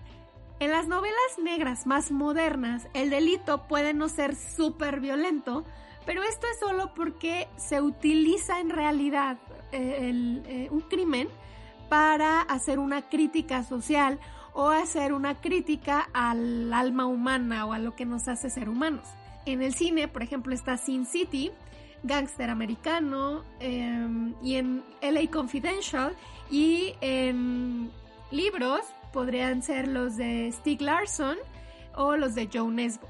En 0.60 0.72
las 0.72 0.88
novelas 0.88 1.38
negras 1.42 1.86
más 1.86 2.12
modernas, 2.12 2.88
el 2.96 3.12
delito 3.12 3.68
puede 3.68 3.94
no 3.94 4.10
ser 4.10 4.36
súper 4.36 5.00
violento, 5.00 5.64
pero 6.08 6.24
esto 6.24 6.48
es 6.52 6.60
solo 6.60 6.94
porque 6.96 7.48
se 7.58 7.82
utiliza 7.82 8.60
en 8.60 8.72
realidad 8.72 9.38
eh, 9.72 10.42
eh, 10.48 10.68
un 10.72 10.82
crimen 10.82 11.28
para 11.88 12.42
hacer 12.42 12.80
una 12.80 13.10
crítica 13.10 13.64
social 13.64 14.20
o 14.54 14.70
hacer 14.70 15.14
una 15.14 15.40
crítica 15.40 16.10
al 16.14 16.72
alma 16.74 17.06
humana 17.06 17.66
o 17.66 17.74
a 17.74 17.80
lo 17.80 17.96
que 17.96 18.06
nos 18.06 18.28
hace 18.28 18.50
ser 18.50 18.70
humanos. 18.70 19.08
En 19.46 19.62
el 19.62 19.74
cine, 19.74 20.08
por 20.08 20.24
ejemplo, 20.24 20.54
está 20.54 20.78
Sin 20.78 21.06
City, 21.06 21.52
Gangster 22.04 22.50
Americano, 22.50 23.44
em, 23.60 24.36
y 24.42 24.56
en 24.56 24.84
LA 25.02 25.30
Confidential, 25.32 26.16
y 26.50 26.94
en 27.02 27.92
libros 28.32 28.82
podrían 29.14 29.62
ser 29.62 29.88
los 29.88 30.18
de 30.18 30.52
Stieg 30.52 30.82
Larsson 30.82 31.38
o 31.96 32.16
los 32.16 32.36
de 32.36 32.50
Joe 32.52 32.72
Nesbo. 32.72 33.08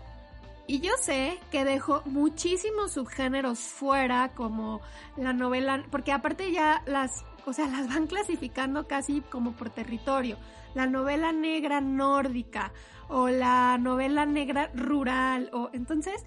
Y 0.67 0.79
yo 0.79 0.91
sé 1.01 1.38
que 1.51 1.65
dejo 1.65 2.01
muchísimos 2.05 2.93
subgéneros 2.93 3.60
fuera, 3.60 4.29
como 4.29 4.79
la 5.17 5.33
novela, 5.33 5.83
porque 5.91 6.13
aparte 6.13 6.51
ya 6.51 6.81
las 6.86 7.25
o 7.45 7.53
sea, 7.53 7.67
las 7.67 7.88
van 7.88 8.07
clasificando 8.07 8.88
casi 8.88 9.21
como 9.21 9.53
por 9.53 9.69
territorio. 9.69 10.38
La 10.74 10.88
novela 10.88 11.31
negra 11.31 11.81
nórdica 11.81 12.71
o 13.10 13.29
la 13.29 13.77
novela 13.77 14.25
negra 14.25 14.71
rural 14.74 15.50
o 15.53 15.69
entonces 15.74 16.24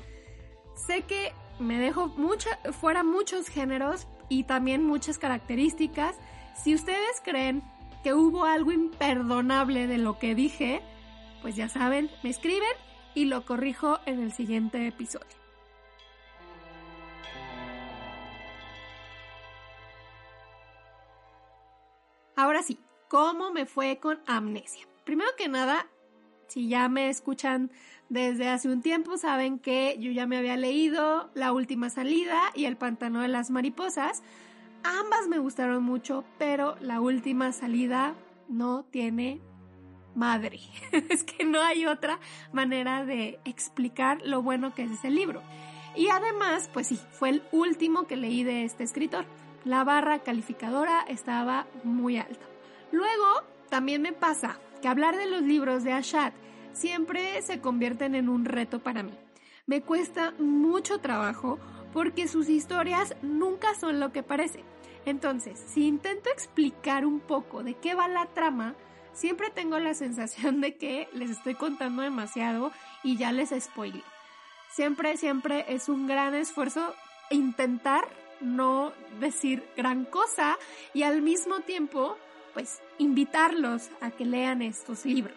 sé 0.75 1.03
que 1.03 1.33
me 1.59 1.79
dejo 1.79 2.09
mucha, 2.09 2.51
fuera 2.73 3.05
muchos 3.05 3.49
géneros 3.49 4.07
y 4.29 4.45
también 4.45 4.85
muchas 4.85 5.19
características. 5.19 6.17
Si 6.63 6.75
ustedes 6.75 7.23
creen 7.25 7.63
que 8.03 8.15
hubo 8.15 8.45
algo 8.45 8.73
imperdonable 8.73 9.87
de 9.87 9.99
lo 9.99 10.19
que 10.19 10.35
dije, 10.35 10.83
pues 11.43 11.57
ya 11.57 11.69
saben, 11.69 12.11
me 12.23 12.31
escriben 12.31 12.77
y 13.15 13.27
lo 13.27 13.45
corrijo 13.45 13.99
en 14.07 14.21
el 14.21 14.33
siguiente 14.33 14.87
episodio. 14.87 15.44
Ahora 22.45 22.63
sí, 22.63 22.79
¿cómo 23.09 23.53
me 23.53 23.65
fue 23.65 23.99
con 23.99 24.21
amnesia? 24.27 24.87
Primero 25.07 25.31
que 25.39 25.49
nada, 25.49 25.87
si 26.47 26.69
ya 26.69 26.91
me 26.91 27.09
escuchan 27.09 27.71
desde 28.11 28.51
hace 28.51 28.69
un 28.69 28.83
tiempo, 28.83 29.17
saben 29.17 29.59
que 29.59 29.97
yo 29.99 30.13
ya 30.13 30.27
me 30.27 30.37
había 30.37 30.59
leído 30.59 31.31
La 31.33 31.55
última 31.55 31.89
salida 31.89 32.39
y 32.55 32.67
El 32.67 32.77
pantano 32.77 33.23
de 33.23 33.29
las 33.29 33.49
mariposas. 33.49 34.23
Ambas 34.83 35.27
me 35.27 35.39
gustaron 35.39 35.83
mucho, 35.85 36.23
pero 36.37 36.77
La 36.81 37.01
última 37.01 37.51
salida 37.53 38.15
no 38.51 38.85
tiene 38.85 39.41
madre. 40.15 40.61
es 41.09 41.25
que 41.25 41.47
no 41.47 41.63
hay 41.63 41.87
otra 41.87 42.21
manera 42.53 43.07
de 43.07 43.41
explicar 43.47 44.21
lo 44.23 44.43
bueno 44.43 44.75
que 44.75 44.83
es 44.83 44.91
ese 44.91 45.09
libro. 45.09 45.41
Y 45.97 46.09
además, 46.09 46.69
pues 46.75 46.89
sí, 46.89 47.01
fue 47.13 47.31
el 47.31 47.43
último 47.53 48.07
que 48.07 48.17
leí 48.17 48.45
de 48.45 48.65
este 48.65 48.85
escritor. 48.85 49.25
La 49.65 49.83
barra 49.83 50.19
calificadora 50.19 51.05
estaba 51.09 51.67
muy 51.85 52.19
alta. 52.19 52.47
Luego, 52.93 53.43
también 53.71 54.03
me 54.03 54.13
pasa 54.13 54.59
que 54.83 54.89
hablar 54.89 55.17
de 55.17 55.27
los 55.27 55.43
libros 55.43 55.85
de 55.85 55.93
Ashat 55.93 56.35
siempre 56.73 57.41
se 57.43 57.61
convierten 57.61 58.15
en 58.15 58.29
un 58.29 58.45
reto 58.45 58.81
para 58.81 59.03
mí. 59.03 59.19
Me 59.67 59.81
cuesta 59.81 60.33
mucho 60.39 60.99
trabajo 60.99 61.59
porque 61.95 62.29
sus 62.29 62.49
historias 62.51 63.17
nunca 63.23 63.75
son 63.75 64.01
lo 64.01 64.13
que 64.13 64.23
parece. 64.23 64.63
Entonces, 65.07 65.59
si 65.59 65.87
intento 65.87 66.29
explicar 66.31 67.07
un 67.07 67.21
poco 67.21 67.63
de 67.63 67.75
qué 67.75 67.95
va 67.95 68.09
la 68.09 68.27
trama, 68.27 68.75
siempre 69.13 69.51
tengo 69.51 69.79
la 69.79 69.95
sensación 69.95 70.61
de 70.61 70.77
que 70.77 71.09
les 71.15 71.31
estoy 71.31 71.55
contando 71.55 72.03
demasiado 72.03 72.73
y 73.03 73.17
ya 73.17 73.33
les 73.33 73.51
spoilé. 73.59 74.03
Siempre, 74.71 75.17
siempre 75.17 75.65
es 75.69 75.89
un 75.89 76.07
gran 76.07 76.35
esfuerzo 76.35 76.95
intentar 77.31 78.09
no 78.45 78.93
decir 79.21 79.65
gran 79.77 80.05
cosa 80.05 80.59
y 80.93 81.03
al 81.03 81.23
mismo 81.23 81.61
tiempo, 81.61 82.17
pues, 82.53 82.83
invitarlos 82.99 83.91
a 84.01 84.11
que 84.11 84.25
lean 84.25 84.63
estos 84.63 85.05
libros. 85.05 85.37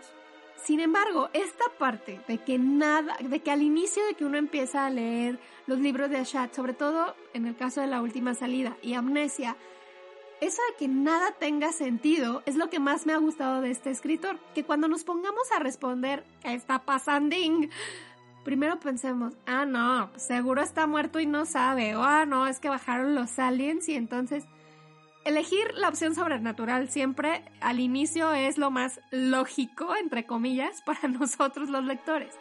Sin 0.64 0.80
embargo, 0.80 1.30
esta 1.34 1.66
parte 1.78 2.20
de 2.28 2.40
que 2.40 2.60
nada, 2.60 3.18
de 3.22 3.40
que 3.40 3.52
al 3.52 3.62
inicio 3.62 4.06
de 4.06 4.16
que 4.16 4.26
uno 4.26 4.38
empieza 4.38 4.86
a 4.86 4.90
leer 4.90 5.40
los 5.66 5.80
libros 5.80 6.10
de 6.10 6.18
Ashat, 6.18 6.54
sobre 6.54 6.74
todo 6.74 7.16
en 7.34 7.48
el 7.48 7.56
caso 7.56 7.80
de 7.80 7.88
la 7.88 8.02
última 8.02 8.34
salida 8.34 8.76
y 8.82 8.96
Amnesia, 8.96 9.56
eso 10.42 10.62
de 10.70 10.78
que 10.78 10.88
nada 10.88 11.32
tenga 11.32 11.72
sentido 11.72 12.44
es 12.46 12.56
lo 12.58 12.70
que 12.70 12.80
más 12.80 13.06
me 13.06 13.14
ha 13.14 13.18
gustado 13.18 13.62
de 13.62 13.72
este 13.72 13.90
escritor, 13.90 14.40
que 14.54 14.64
cuando 14.64 14.88
nos 14.88 15.04
pongamos 15.04 15.52
a 15.56 15.60
responder 15.60 16.24
¿qué 16.42 16.54
está 16.54 16.84
pasando? 16.84 17.36
Primero 18.48 18.80
pensemos, 18.80 19.34
ah 19.46 19.66
no, 19.66 20.10
seguro 20.16 20.62
está 20.62 20.88
muerto 20.88 21.20
y 21.20 21.26
no 21.26 21.46
sabe, 21.46 21.98
o 21.98 22.04
ah 22.04 22.26
no, 22.26 22.48
es 22.48 22.62
que 22.62 22.70
bajaron 22.70 23.14
los 23.14 23.38
aliens 23.40 23.90
y 23.90 23.96
entonces 23.96 24.46
elegir 25.26 25.74
la 25.74 25.90
opción 25.90 26.16
sobrenatural 26.16 26.88
siempre 26.88 27.44
al 27.60 27.82
inicio 27.82 28.32
es 28.32 28.58
lo 28.58 28.72
más 28.72 29.02
lógico, 29.12 29.94
entre 29.98 30.26
comillas, 30.26 30.82
para 30.86 31.10
nosotros 31.10 31.68
los 31.68 31.84
lectores. 31.84 32.34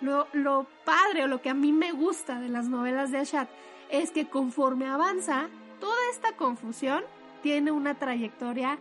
Lo, 0.00 0.28
lo 0.32 0.66
padre 0.86 1.24
o 1.24 1.26
lo 1.26 1.42
que 1.42 1.50
a 1.50 1.54
mí 1.54 1.74
me 1.74 1.92
gusta 1.92 2.40
de 2.40 2.48
las 2.48 2.70
novelas 2.70 3.10
de 3.10 3.18
Ashat 3.18 3.50
es 3.90 4.10
que 4.12 4.30
conforme 4.30 4.86
avanza, 4.86 5.50
toda 5.78 6.10
esta 6.10 6.36
confusión 6.36 7.04
tiene 7.42 7.70
una 7.70 7.96
trayectoria 7.96 8.78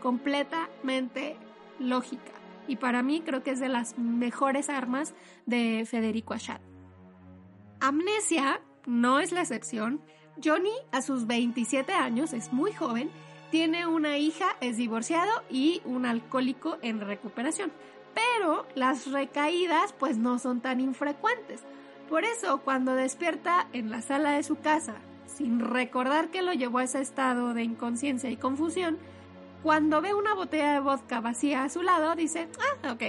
completamente 0.00 1.36
lógica. 1.80 2.41
Y 2.68 2.76
para 2.76 3.02
mí 3.02 3.22
creo 3.24 3.42
que 3.42 3.50
es 3.50 3.60
de 3.60 3.68
las 3.68 3.98
mejores 3.98 4.68
armas 4.68 5.14
de 5.46 5.84
Federico 5.88 6.34
Achat. 6.34 6.60
Amnesia 7.80 8.60
no 8.86 9.20
es 9.20 9.32
la 9.32 9.40
excepción. 9.40 10.00
Johnny, 10.42 10.72
a 10.92 11.02
sus 11.02 11.26
27 11.26 11.92
años, 11.92 12.32
es 12.32 12.52
muy 12.52 12.72
joven, 12.72 13.10
tiene 13.50 13.86
una 13.86 14.16
hija, 14.16 14.56
es 14.60 14.76
divorciado 14.76 15.30
y 15.50 15.82
un 15.84 16.06
alcohólico 16.06 16.78
en 16.82 17.00
recuperación. 17.00 17.72
Pero 18.14 18.66
las 18.74 19.10
recaídas 19.10 19.92
pues 19.92 20.16
no 20.16 20.38
son 20.38 20.60
tan 20.60 20.80
infrecuentes. 20.80 21.62
Por 22.08 22.24
eso 22.24 22.62
cuando 22.62 22.94
despierta 22.94 23.68
en 23.72 23.90
la 23.90 24.02
sala 24.02 24.32
de 24.32 24.42
su 24.42 24.56
casa 24.56 24.96
sin 25.26 25.60
recordar 25.60 26.30
que 26.30 26.42
lo 26.42 26.52
llevó 26.52 26.78
a 26.78 26.84
ese 26.84 27.00
estado 27.00 27.54
de 27.54 27.62
inconsciencia 27.62 28.30
y 28.30 28.36
confusión, 28.36 28.98
cuando 29.62 30.00
ve 30.00 30.12
una 30.14 30.34
botella 30.34 30.74
de 30.74 30.80
vodka 30.80 31.20
vacía 31.20 31.64
a 31.64 31.68
su 31.68 31.82
lado, 31.82 32.14
dice, 32.14 32.48
ah, 32.82 32.92
ok, 32.92 33.02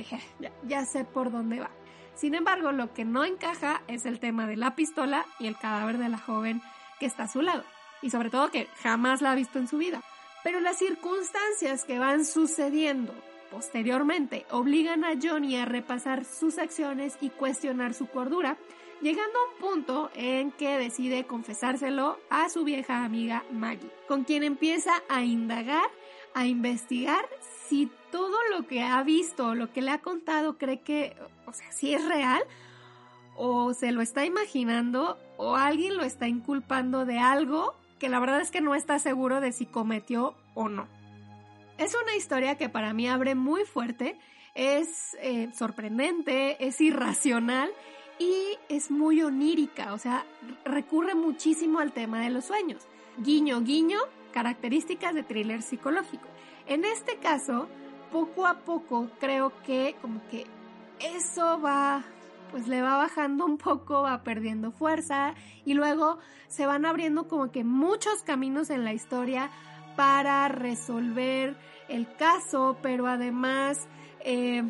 ya, 0.63 0.85
sé 0.85 1.03
por 1.03 1.31
dónde 1.31 1.59
va. 1.59 1.71
Sin 2.15 2.35
embargo, 2.35 2.71
lo 2.71 2.93
que 2.93 3.05
no 3.05 3.25
encaja 3.25 3.81
es 3.87 4.05
el 4.05 4.19
tema 4.19 4.45
de 4.45 4.55
la 4.55 4.75
pistola 4.75 5.25
y 5.39 5.47
el 5.47 5.57
cadáver 5.57 5.97
de 5.97 6.09
la 6.09 6.19
joven 6.19 6.61
que 6.99 7.07
está 7.07 7.23
a 7.23 7.27
su 7.27 7.41
lado. 7.41 7.63
Y 8.01 8.11
sobre 8.11 8.29
todo 8.29 8.51
que 8.51 8.67
jamás 8.83 9.21
la 9.21 9.31
ha 9.31 9.35
visto 9.35 9.57
en 9.57 9.67
su 9.67 9.77
vida. 9.77 10.01
Pero 10.43 10.59
las 10.59 10.77
circunstancias 10.77 11.85
que 11.85 11.97
van 11.97 12.25
sucediendo 12.25 13.13
posteriormente 13.49 14.45
obligan 14.51 15.03
a 15.05 15.13
Johnny 15.21 15.57
a 15.57 15.65
repasar 15.65 16.25
sus 16.25 16.57
acciones 16.57 17.17
y 17.21 17.29
cuestionar 17.29 17.93
su 17.93 18.07
cordura, 18.07 18.57
llegando 19.01 19.37
a 19.37 19.53
un 19.53 19.59
punto 19.59 20.11
en 20.15 20.51
que 20.51 20.77
decide 20.77 21.25
confesárselo 21.25 22.19
a 22.29 22.49
su 22.49 22.63
vieja 22.63 23.03
amiga 23.03 23.43
Maggie, 23.51 23.91
con 24.07 24.23
quien 24.23 24.43
empieza 24.43 24.91
a 25.07 25.23
indagar, 25.23 25.85
a 26.33 26.45
investigar 26.45 27.25
si 27.67 27.89
todo 28.11 28.37
lo 28.55 28.67
que 28.67 28.83
ha 28.83 29.01
visto, 29.03 29.55
lo 29.55 29.71
que 29.71 29.81
le 29.81 29.91
ha 29.91 29.99
contado, 29.99 30.57
cree 30.57 30.81
que, 30.81 31.15
o 31.45 31.53
sea, 31.53 31.71
si 31.71 31.93
es 31.93 32.05
real, 32.07 32.43
o 33.35 33.73
se 33.73 33.91
lo 33.91 34.01
está 34.01 34.25
imaginando, 34.25 35.17
o 35.37 35.55
alguien 35.55 35.97
lo 35.97 36.03
está 36.03 36.27
inculpando 36.27 37.05
de 37.05 37.19
algo 37.19 37.75
que 37.99 38.09
la 38.09 38.19
verdad 38.19 38.41
es 38.41 38.51
que 38.51 38.61
no 38.61 38.75
está 38.75 38.99
seguro 38.99 39.39
de 39.39 39.51
si 39.51 39.65
cometió 39.65 40.35
o 40.53 40.69
no. 40.69 40.87
Es 41.77 41.95
una 41.95 42.15
historia 42.15 42.57
que 42.57 42.69
para 42.69 42.93
mí 42.93 43.07
abre 43.07 43.33
muy 43.33 43.63
fuerte, 43.63 44.19
es 44.53 45.17
eh, 45.21 45.49
sorprendente, 45.53 46.63
es 46.65 46.79
irracional 46.81 47.71
y 48.19 48.57
es 48.69 48.91
muy 48.91 49.23
onírica, 49.23 49.93
o 49.93 49.97
sea, 49.97 50.25
recurre 50.65 51.15
muchísimo 51.15 51.79
al 51.79 51.93
tema 51.93 52.21
de 52.21 52.29
los 52.29 52.45
sueños. 52.45 52.83
Guiño, 53.17 53.61
guiño, 53.61 53.99
características 54.33 55.13
de 55.15 55.23
thriller 55.23 55.61
psicológico. 55.61 56.27
En 56.67 56.83
este 56.83 57.17
caso, 57.17 57.69
poco 58.11 58.45
a 58.45 58.59
poco 58.59 59.09
creo 59.19 59.53
que 59.65 59.95
como 60.01 60.21
que 60.29 60.45
eso 60.99 61.59
va, 61.61 62.03
pues 62.51 62.67
le 62.67 62.81
va 62.81 62.97
bajando 62.97 63.45
un 63.45 63.57
poco, 63.57 64.03
va 64.03 64.23
perdiendo 64.23 64.71
fuerza 64.71 65.33
y 65.65 65.73
luego 65.73 66.19
se 66.47 66.65
van 66.65 66.85
abriendo 66.85 67.27
como 67.27 67.51
que 67.51 67.63
muchos 67.63 68.23
caminos 68.23 68.69
en 68.69 68.83
la 68.83 68.93
historia 68.93 69.49
para 69.95 70.47
resolver 70.47 71.55
el 71.87 72.07
caso, 72.15 72.77
pero 72.81 73.07
además 73.07 73.87
eh, 74.21 74.63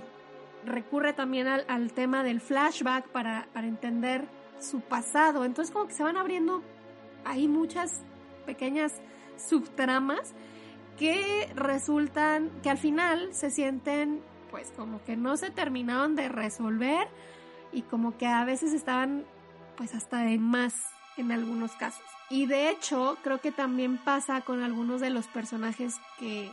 recurre 0.65 1.13
también 1.13 1.47
al, 1.47 1.91
tema 1.93 2.23
del 2.23 2.41
flashback 2.41 3.07
para, 3.09 3.47
para, 3.53 3.67
entender 3.67 4.27
su 4.59 4.81
pasado. 4.81 5.45
Entonces 5.45 5.73
como 5.73 5.87
que 5.87 5.93
se 5.93 6.03
van 6.03 6.17
abriendo 6.17 6.63
ahí 7.25 7.47
muchas 7.47 7.89
pequeñas 8.45 8.93
subtramas 9.37 10.33
que 10.97 11.49
resultan, 11.55 12.51
que 12.61 12.69
al 12.69 12.77
final 12.77 13.33
se 13.33 13.49
sienten 13.49 14.21
pues 14.51 14.71
como 14.75 15.03
que 15.03 15.17
no 15.17 15.35
se 15.37 15.49
terminaron 15.49 16.15
de 16.15 16.29
resolver 16.29 17.07
y 17.71 17.81
como 17.81 18.17
que 18.17 18.27
a 18.27 18.45
veces 18.45 18.73
estaban 18.73 19.25
pues 19.75 19.95
hasta 19.95 20.19
de 20.19 20.37
más 20.37 20.75
en 21.17 21.31
algunos 21.31 21.71
casos. 21.71 22.03
Y 22.29 22.45
de 22.45 22.69
hecho 22.69 23.17
creo 23.23 23.39
que 23.39 23.51
también 23.51 23.97
pasa 23.97 24.41
con 24.41 24.61
algunos 24.61 25.01
de 25.01 25.09
los 25.09 25.27
personajes 25.27 25.95
que 26.19 26.51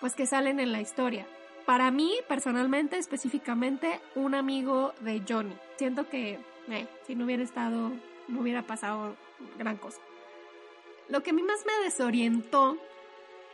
pues 0.00 0.14
que 0.14 0.26
salen 0.26 0.60
en 0.60 0.72
la 0.72 0.80
historia 0.80 1.26
para 1.66 1.90
mí, 1.90 2.14
personalmente, 2.28 2.96
específicamente, 2.96 4.00
un 4.14 4.36
amigo 4.36 4.94
de 5.00 5.20
Johnny. 5.28 5.54
Siento 5.76 6.08
que 6.08 6.38
eh, 6.68 6.86
si 7.06 7.16
no 7.16 7.24
hubiera 7.24 7.42
estado, 7.42 7.90
no 8.28 8.40
hubiera 8.40 8.62
pasado 8.62 9.16
gran 9.58 9.76
cosa. 9.76 10.00
Lo 11.08 11.22
que 11.22 11.30
a 11.30 11.34
mí 11.34 11.42
más 11.42 11.64
me 11.66 11.84
desorientó 11.84 12.78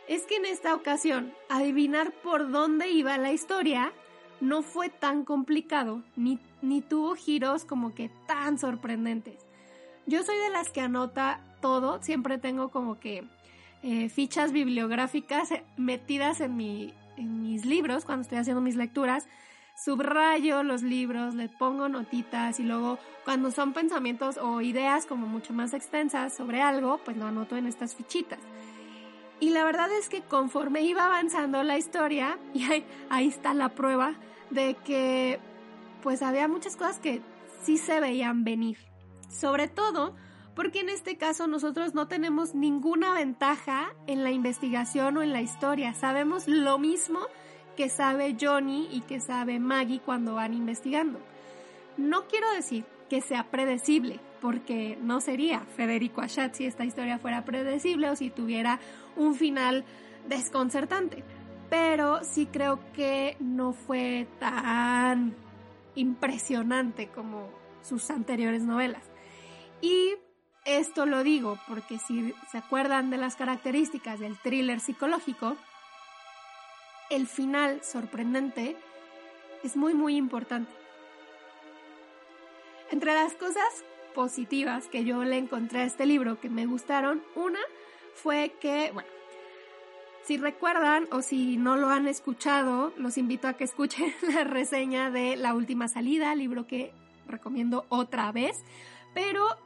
es 0.07 0.23
que 0.23 0.35
en 0.35 0.45
esta 0.45 0.75
ocasión, 0.75 1.33
adivinar 1.49 2.11
por 2.11 2.51
dónde 2.51 2.89
iba 2.89 3.17
la 3.17 3.31
historia 3.31 3.93
no 4.41 4.61
fue 4.61 4.89
tan 4.89 5.23
complicado, 5.23 6.03
ni, 6.15 6.39
ni 6.61 6.81
tuvo 6.81 7.15
giros 7.15 7.63
como 7.63 7.93
que 7.93 8.09
tan 8.27 8.57
sorprendentes. 8.57 9.45
Yo 10.05 10.23
soy 10.23 10.37
de 10.37 10.49
las 10.49 10.69
que 10.69 10.81
anota 10.81 11.39
todo, 11.61 12.01
siempre 12.01 12.37
tengo 12.37 12.69
como 12.69 12.99
que 12.99 13.23
eh, 13.83 14.09
fichas 14.09 14.51
bibliográficas 14.51 15.49
metidas 15.77 16.41
en 16.41 16.57
mi, 16.57 16.93
en 17.15 17.41
mis 17.41 17.65
libros, 17.65 18.03
cuando 18.03 18.23
estoy 18.23 18.39
haciendo 18.39 18.61
mis 18.61 18.75
lecturas, 18.75 19.27
subrayo 19.75 20.63
los 20.63 20.83
libros, 20.83 21.35
le 21.35 21.49
pongo 21.49 21.89
notitas 21.89 22.59
y 22.59 22.63
luego 22.63 22.99
cuando 23.25 23.51
son 23.51 23.73
pensamientos 23.73 24.37
o 24.37 24.61
ideas 24.61 25.05
como 25.05 25.27
mucho 25.27 25.53
más 25.53 25.73
extensas 25.73 26.35
sobre 26.35 26.61
algo, 26.61 26.99
pues 27.03 27.17
lo 27.17 27.25
anoto 27.25 27.57
en 27.57 27.67
estas 27.67 27.95
fichitas. 27.95 28.39
Y 29.39 29.49
la 29.49 29.65
verdad 29.65 29.89
es 29.91 30.09
que 30.09 30.21
conforme 30.21 30.83
iba 30.83 31.05
avanzando 31.05 31.63
la 31.63 31.77
historia, 31.77 32.37
y 32.53 32.63
ahí, 33.09 33.27
está 33.27 33.53
la 33.53 33.69
prueba 33.69 34.15
de 34.49 34.75
que 34.85 35.39
pues 36.01 36.21
había 36.21 36.47
muchas 36.47 36.75
cosas 36.75 36.99
que 36.99 37.21
sí 37.63 37.77
se 37.77 37.99
veían 37.99 38.43
venir. 38.43 38.77
Sobre 39.29 39.67
todo 39.67 40.15
porque 40.55 40.81
en 40.81 40.89
este 40.89 41.17
caso 41.17 41.47
nosotros 41.47 41.95
no 41.95 42.07
tenemos 42.07 42.53
ninguna 42.53 43.13
ventaja 43.13 43.93
en 44.05 44.23
la 44.23 44.31
investigación 44.31 45.17
o 45.17 45.23
en 45.23 45.33
la 45.33 45.41
historia. 45.41 45.93
Sabemos 45.93 46.47
lo 46.47 46.77
mismo 46.77 47.19
que 47.75 47.89
sabe 47.89 48.35
Johnny 48.39 48.87
y 48.91 49.01
que 49.01 49.19
sabe 49.19 49.59
Maggie 49.59 49.99
cuando 49.99 50.35
van 50.35 50.53
investigando. 50.53 51.19
No 51.97 52.27
quiero 52.27 52.51
decir 52.53 52.85
que 53.09 53.21
sea 53.21 53.49
predecible, 53.51 54.19
porque 54.41 54.97
no 55.01 55.21
sería 55.21 55.61
Federico 55.61 56.21
Achat 56.21 56.53
si 56.55 56.65
esta 56.65 56.85
historia 56.85 57.19
fuera 57.19 57.45
predecible 57.45 58.09
o 58.09 58.15
si 58.15 58.29
tuviera 58.29 58.79
un 59.15 59.35
final 59.35 59.85
desconcertante. 60.27 61.23
Pero 61.69 62.23
sí 62.23 62.47
creo 62.47 62.79
que 62.93 63.37
no 63.39 63.73
fue 63.73 64.27
tan 64.39 65.35
impresionante 65.95 67.07
como 67.07 67.49
sus 67.81 68.09
anteriores 68.09 68.63
novelas. 68.63 69.03
Y 69.81 70.15
esto 70.65 71.05
lo 71.05 71.23
digo 71.23 71.57
porque 71.67 71.99
si 71.99 72.33
se 72.51 72.57
acuerdan 72.57 73.09
de 73.09 73.17
las 73.17 73.35
características 73.35 74.19
del 74.19 74.37
thriller 74.37 74.79
psicológico, 74.79 75.57
el 77.15 77.27
final 77.27 77.83
sorprendente 77.83 78.75
es 79.63 79.75
muy 79.75 79.93
muy 79.93 80.15
importante. 80.15 80.71
Entre 82.91 83.13
las 83.13 83.33
cosas 83.33 83.83
positivas 84.13 84.87
que 84.87 85.03
yo 85.03 85.23
le 85.23 85.37
encontré 85.37 85.81
a 85.81 85.85
este 85.85 86.05
libro 86.05 86.39
que 86.39 86.49
me 86.49 86.65
gustaron, 86.65 87.23
una 87.35 87.59
fue 88.13 88.53
que, 88.59 88.91
bueno, 88.91 89.09
si 90.23 90.37
recuerdan 90.37 91.07
o 91.11 91.21
si 91.21 91.57
no 91.57 91.75
lo 91.75 91.89
han 91.89 92.07
escuchado, 92.07 92.93
los 92.97 93.17
invito 93.17 93.47
a 93.47 93.53
que 93.53 93.63
escuchen 93.63 94.13
la 94.33 94.43
reseña 94.43 95.11
de 95.11 95.35
La 95.35 95.53
Última 95.53 95.87
Salida, 95.87 96.35
libro 96.35 96.67
que 96.67 96.93
recomiendo 97.27 97.85
otra 97.89 98.31
vez, 98.31 98.57
pero 99.13 99.57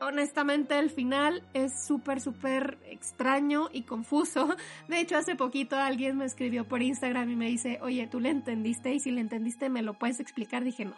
honestamente 0.00 0.78
el 0.78 0.90
final 0.90 1.42
es 1.54 1.84
súper, 1.86 2.20
súper 2.20 2.78
extraño 2.86 3.68
y 3.72 3.82
confuso. 3.82 4.56
De 4.88 5.00
hecho, 5.00 5.16
hace 5.16 5.36
poquito 5.36 5.76
alguien 5.76 6.16
me 6.18 6.24
escribió 6.24 6.66
por 6.66 6.82
Instagram 6.82 7.30
y 7.30 7.36
me 7.36 7.46
dice, 7.48 7.78
oye, 7.82 8.06
¿tú 8.06 8.20
le 8.20 8.30
entendiste? 8.30 8.92
Y 8.92 9.00
si 9.00 9.10
le 9.10 9.20
entendiste, 9.20 9.68
¿me 9.68 9.82
lo 9.82 9.94
puedes 9.94 10.20
explicar? 10.20 10.64
Dije, 10.64 10.84
no, 10.84 10.96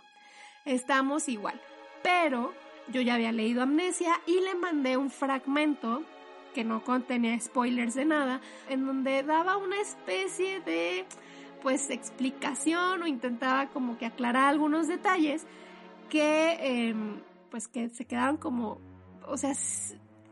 estamos 0.65 1.29
igual. 1.29 1.61
Pero 2.03 2.53
yo 2.89 3.01
ya 3.01 3.15
había 3.15 3.33
leído 3.33 3.63
Amnesia 3.63 4.21
y 4.27 4.41
le 4.41 4.55
mandé 4.55 4.97
un 4.97 5.11
fragmento 5.11 6.03
que 6.55 6.65
no 6.65 6.85
contenía 6.85 7.39
spoilers 7.41 7.95
de 7.95 8.05
nada, 8.05 8.41
en 8.69 8.87
donde 8.87 9.23
daba 9.23 9.57
una 9.57 9.81
especie 9.81 10.61
de 10.61 11.07
pues 11.63 11.91
explicación 11.91 13.03
o 13.03 13.07
intentaba 13.07 13.69
como 13.69 13.97
que 13.97 14.05
aclarar 14.05 14.49
algunos 14.49 14.89
detalles 14.89 15.47
que 16.11 16.59
em, 16.61 17.21
pues 17.51 17.69
que 17.69 17.89
se 17.89 18.05
quedaban 18.05 18.37
como 18.37 18.81
o 19.27 19.37
sea, 19.37 19.53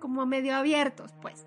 como 0.01 0.27
medio 0.27 0.55
abiertos, 0.55 1.13
pues. 1.21 1.47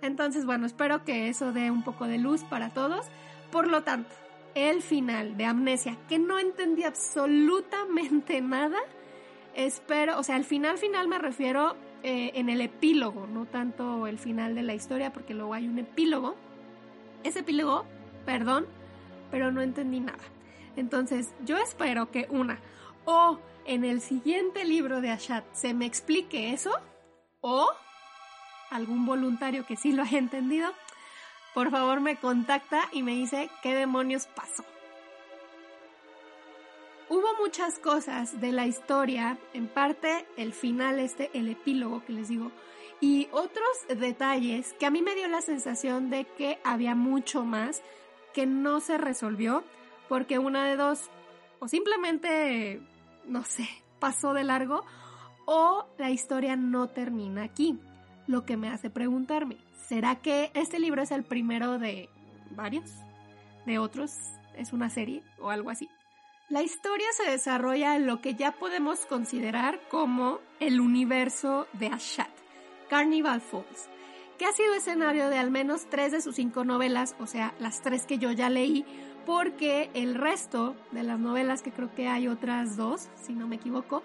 Entonces, 0.00 0.46
bueno, 0.46 0.66
espero 0.66 1.04
que 1.04 1.28
eso 1.28 1.52
dé 1.52 1.70
un 1.70 1.82
poco 1.82 2.06
de 2.06 2.18
luz 2.18 2.44
para 2.44 2.70
todos. 2.70 3.06
Por 3.50 3.68
lo 3.68 3.82
tanto, 3.82 4.10
el 4.54 4.82
final 4.82 5.36
de 5.36 5.44
Amnesia, 5.44 5.96
que 6.08 6.18
no 6.18 6.38
entendí 6.38 6.84
absolutamente 6.84 8.40
nada, 8.42 8.78
espero, 9.54 10.18
o 10.18 10.22
sea, 10.22 10.36
el 10.36 10.44
final 10.44 10.78
final 10.78 11.08
me 11.08 11.18
refiero 11.18 11.76
eh, 12.02 12.32
en 12.34 12.48
el 12.48 12.60
epílogo, 12.60 13.26
no 13.26 13.46
tanto 13.46 14.06
el 14.06 14.18
final 14.18 14.54
de 14.54 14.62
la 14.62 14.74
historia, 14.74 15.12
porque 15.12 15.34
luego 15.34 15.54
hay 15.54 15.66
un 15.66 15.78
epílogo. 15.78 16.36
Ese 17.24 17.40
epílogo, 17.40 17.84
perdón, 18.24 18.66
pero 19.30 19.50
no 19.50 19.62
entendí 19.62 20.00
nada. 20.00 20.18
Entonces, 20.76 21.34
yo 21.44 21.58
espero 21.58 22.10
que 22.12 22.28
una, 22.30 22.60
o 23.10 23.38
en 23.64 23.84
el 23.84 24.02
siguiente 24.02 24.66
libro 24.66 25.00
de 25.00 25.10
Ashat 25.10 25.42
se 25.54 25.72
me 25.72 25.86
explique 25.86 26.52
eso 26.52 26.70
o 27.40 27.66
algún 28.70 29.06
voluntario 29.06 29.64
que 29.64 29.76
sí 29.76 29.92
lo 29.92 30.02
haya 30.02 30.18
entendido, 30.18 30.70
por 31.54 31.70
favor 31.70 32.00
me 32.00 32.16
contacta 32.16 32.82
y 32.92 33.02
me 33.02 33.12
dice 33.12 33.48
qué 33.62 33.74
demonios 33.74 34.26
pasó. 34.26 34.62
Hubo 37.08 37.26
muchas 37.40 37.78
cosas 37.78 38.42
de 38.42 38.52
la 38.52 38.66
historia, 38.66 39.38
en 39.54 39.68
parte 39.68 40.26
el 40.36 40.52
final 40.52 40.98
este, 40.98 41.30
el 41.32 41.48
epílogo 41.48 42.04
que 42.04 42.12
les 42.12 42.28
digo, 42.28 42.52
y 43.00 43.28
otros 43.32 43.86
detalles 43.88 44.74
que 44.74 44.84
a 44.84 44.90
mí 44.90 45.00
me 45.00 45.14
dio 45.14 45.28
la 45.28 45.40
sensación 45.40 46.10
de 46.10 46.26
que 46.26 46.58
había 46.62 46.94
mucho 46.94 47.42
más 47.42 47.80
que 48.34 48.44
no 48.44 48.80
se 48.80 48.98
resolvió, 48.98 49.64
porque 50.10 50.38
una 50.38 50.68
de 50.68 50.76
dos, 50.76 51.08
o 51.58 51.68
simplemente 51.68 52.82
no 53.28 53.44
sé, 53.44 53.68
pasó 53.98 54.34
de 54.34 54.44
largo 54.44 54.84
o 55.46 55.86
la 55.98 56.10
historia 56.10 56.56
no 56.56 56.88
termina 56.88 57.44
aquí. 57.44 57.78
Lo 58.26 58.44
que 58.44 58.58
me 58.58 58.68
hace 58.68 58.90
preguntarme, 58.90 59.56
¿será 59.86 60.16
que 60.16 60.50
este 60.54 60.78
libro 60.78 61.00
es 61.00 61.10
el 61.10 61.24
primero 61.24 61.78
de 61.78 62.10
varios? 62.50 62.90
¿De 63.64 63.78
otros? 63.78 64.12
¿Es 64.54 64.72
una 64.72 64.90
serie 64.90 65.22
o 65.40 65.50
algo 65.50 65.70
así? 65.70 65.88
La 66.50 66.62
historia 66.62 67.06
se 67.16 67.30
desarrolla 67.30 67.96
en 67.96 68.06
lo 68.06 68.20
que 68.20 68.34
ya 68.34 68.52
podemos 68.52 69.06
considerar 69.06 69.80
como 69.90 70.40
el 70.60 70.80
universo 70.80 71.66
de 71.74 71.88
Ashat, 71.88 72.30
Carnival 72.88 73.40
Falls, 73.40 73.88
que 74.38 74.46
ha 74.46 74.52
sido 74.52 74.74
escenario 74.74 75.28
de 75.28 75.38
al 75.38 75.50
menos 75.50 75.88
tres 75.90 76.12
de 76.12 76.22
sus 76.22 76.36
cinco 76.36 76.64
novelas, 76.64 77.16
o 77.18 77.26
sea, 77.26 77.54
las 77.58 77.82
tres 77.82 78.06
que 78.06 78.18
yo 78.18 78.32
ya 78.32 78.48
leí, 78.48 78.84
porque 79.28 79.90
el 79.92 80.14
resto 80.14 80.74
de 80.90 81.02
las 81.02 81.20
novelas, 81.20 81.60
que 81.60 81.70
creo 81.70 81.94
que 81.94 82.08
hay 82.08 82.28
otras 82.28 82.78
dos, 82.78 83.10
si 83.20 83.34
no 83.34 83.46
me 83.46 83.56
equivoco, 83.56 84.02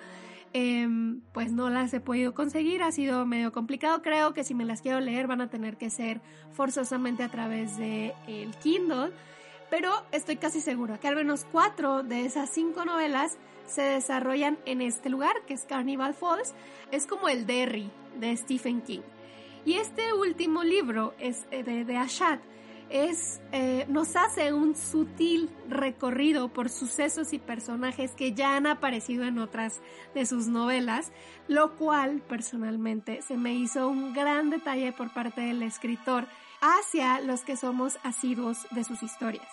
em, 0.52 1.22
pues 1.32 1.54
no 1.54 1.70
las 1.70 1.94
he 1.94 2.02
podido 2.02 2.34
conseguir, 2.34 2.84
ha 2.84 2.92
sido 2.92 3.26
medio 3.26 3.54
complicado. 3.54 4.02
Creo 4.02 4.34
que 4.34 4.44
si 4.44 4.54
me 4.54 4.66
las 4.66 4.82
quiero 4.82 5.00
leer 5.00 5.28
van 5.28 5.40
a 5.40 5.50
tener 5.50 5.78
que 5.78 5.90
ser 5.90 6.20
forzosamente 6.52 7.24
a 7.24 7.30
través 7.30 7.78
de 7.78 8.14
el 8.28 8.54
Kindle, 8.58 9.12
pero 9.70 9.94
estoy 10.12 10.36
casi 10.36 10.60
segura 10.60 10.98
que 10.98 11.08
al 11.08 11.16
menos 11.16 11.46
cuatro 11.50 12.04
de 12.04 12.26
esas 12.26 12.50
cinco 12.50 12.84
novelas 12.84 13.38
se 13.66 13.82
desarrollan 13.82 14.58
en 14.66 14.82
este 14.82 15.10
lugar, 15.10 15.38
que 15.48 15.54
es 15.54 15.64
Carnival 15.64 16.16
Falls. 16.16 16.54
Es 16.92 17.08
como 17.08 17.30
el 17.30 17.46
Derry 17.46 17.90
de 18.20 18.36
Stephen 18.36 18.82
King. 18.82 19.04
Y 19.64 19.76
este 19.76 20.12
último 20.12 20.64
libro 20.64 21.14
es 21.18 21.46
eh, 21.50 21.64
de, 21.64 21.86
de 21.86 21.96
Ashat 21.96 22.42
es, 22.90 23.42
eh, 23.52 23.86
nos 23.90 24.16
hace 24.16 24.54
un 24.54 24.76
sutil 24.76 25.50
recorrido 25.68 26.50
por 26.50 26.70
sucesos 26.70 27.34
y 27.34 27.40
personajes 27.40 28.12
que 28.12 28.34
ya 28.34 28.56
han 28.56 28.68
aparecido 28.68 29.24
en 29.26 29.40
otras 29.40 29.82
de 30.14 30.26
sus 30.26 30.48
novelas, 30.48 31.12
lo 31.48 31.76
cual 31.76 32.22
personalmente 32.22 33.22
se 33.22 33.38
me 33.38 33.54
hizo 33.54 33.88
un 33.88 34.14
gran 34.14 34.50
detalle 34.50 34.92
por 34.92 35.14
parte 35.14 35.42
del 35.42 35.64
escritor 35.64 36.28
hacia 36.62 37.20
los 37.20 37.42
que 37.42 37.58
somos 37.58 37.98
asiduos 38.04 38.68
de 38.72 38.84
sus 38.84 39.04
historias. 39.04 39.48